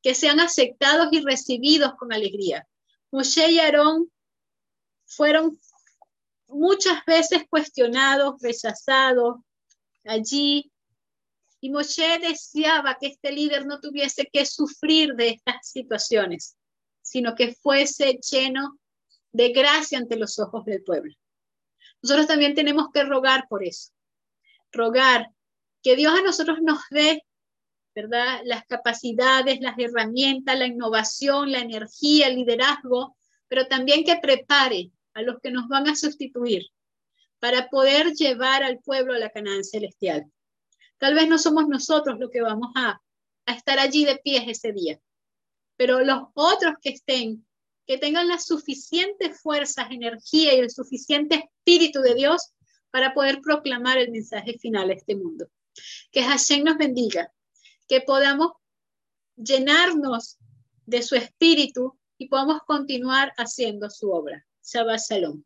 que 0.01 0.15
sean 0.15 0.39
aceptados 0.39 1.09
y 1.11 1.19
recibidos 1.19 1.93
con 1.95 2.13
alegría. 2.13 2.65
Moshe 3.11 3.51
y 3.51 3.59
Aarón 3.59 4.09
fueron 5.05 5.59
muchas 6.47 7.03
veces 7.05 7.43
cuestionados, 7.49 8.41
rechazados 8.41 9.39
allí. 10.05 10.71
Y 11.59 11.71
Moshe 11.71 12.19
deseaba 12.19 12.95
que 13.01 13.07
este 13.07 13.33
líder 13.33 13.65
no 13.65 13.81
tuviese 13.81 14.29
que 14.31 14.45
sufrir 14.45 15.13
de 15.15 15.31
estas 15.31 15.69
situaciones, 15.69 16.55
sino 17.01 17.35
que 17.35 17.53
fuese 17.53 18.17
lleno 18.31 18.79
de 19.33 19.49
gracia 19.49 19.97
ante 19.97 20.15
los 20.15 20.39
ojos 20.39 20.63
del 20.63 20.83
pueblo. 20.83 21.13
Nosotros 22.01 22.27
también 22.27 22.55
tenemos 22.55 22.87
que 22.93 23.03
rogar 23.03 23.45
por 23.49 23.61
eso, 23.65 23.91
rogar 24.71 25.35
que 25.85 25.97
Dios 25.97 26.17
a 26.17 26.23
nosotros 26.23 26.59
nos 26.63 26.79
dé, 26.89 27.24
¿verdad? 27.95 28.41
Las 28.43 28.65
capacidades, 28.65 29.61
las 29.61 29.79
herramientas, 29.79 30.59
la 30.59 30.67
innovación, 30.67 31.51
la 31.51 31.59
energía, 31.59 32.27
el 32.27 32.35
liderazgo, 32.35 33.15
pero 33.47 33.67
también 33.67 34.03
que 34.03 34.17
prepare 34.17 34.91
a 35.13 35.21
los 35.21 35.39
que 35.41 35.49
nos 35.49 35.69
van 35.69 35.87
a 35.87 35.95
sustituir 35.95 36.67
para 37.39 37.69
poder 37.69 38.11
llevar 38.13 38.63
al 38.63 38.79
pueblo 38.79 39.13
a 39.13 39.19
la 39.19 39.29
Canaán 39.29 39.63
celestial. 39.63 40.25
Tal 40.97 41.15
vez 41.15 41.29
no 41.29 41.37
somos 41.37 41.67
nosotros 41.67 42.19
los 42.19 42.29
que 42.29 42.41
vamos 42.41 42.71
a, 42.75 43.01
estar 43.47 43.77
allí 43.77 44.05
de 44.05 44.17
pies 44.17 44.43
ese 44.47 44.73
día, 44.73 44.99
pero 45.77 46.03
los 46.03 46.29
otros 46.33 46.73
que 46.81 46.89
estén, 46.89 47.45
que 47.85 47.99
tengan 47.99 48.27
las 48.27 48.47
suficientes 48.47 49.39
fuerzas, 49.39 49.91
energía 49.91 50.55
y 50.55 50.59
el 50.59 50.71
suficiente 50.71 51.35
espíritu 51.35 52.01
de 52.01 52.15
Dios 52.15 52.53
para 52.89 53.13
poder 53.13 53.41
proclamar 53.41 53.99
el 53.99 54.09
mensaje 54.09 54.57
final 54.57 54.89
a 54.89 54.93
este 54.93 55.15
mundo. 55.15 55.47
Que 56.11 56.23
Hashem 56.23 56.63
nos 56.63 56.77
bendiga, 56.77 57.31
que 57.87 58.01
podamos 58.01 58.53
llenarnos 59.35 60.37
de 60.85 61.01
su 61.01 61.15
espíritu 61.15 61.97
y 62.17 62.29
podamos 62.29 62.61
continuar 62.65 63.33
haciendo 63.37 63.89
su 63.89 64.11
obra. 64.11 64.45
Shabbat 64.63 64.99
Shalom. 64.99 65.43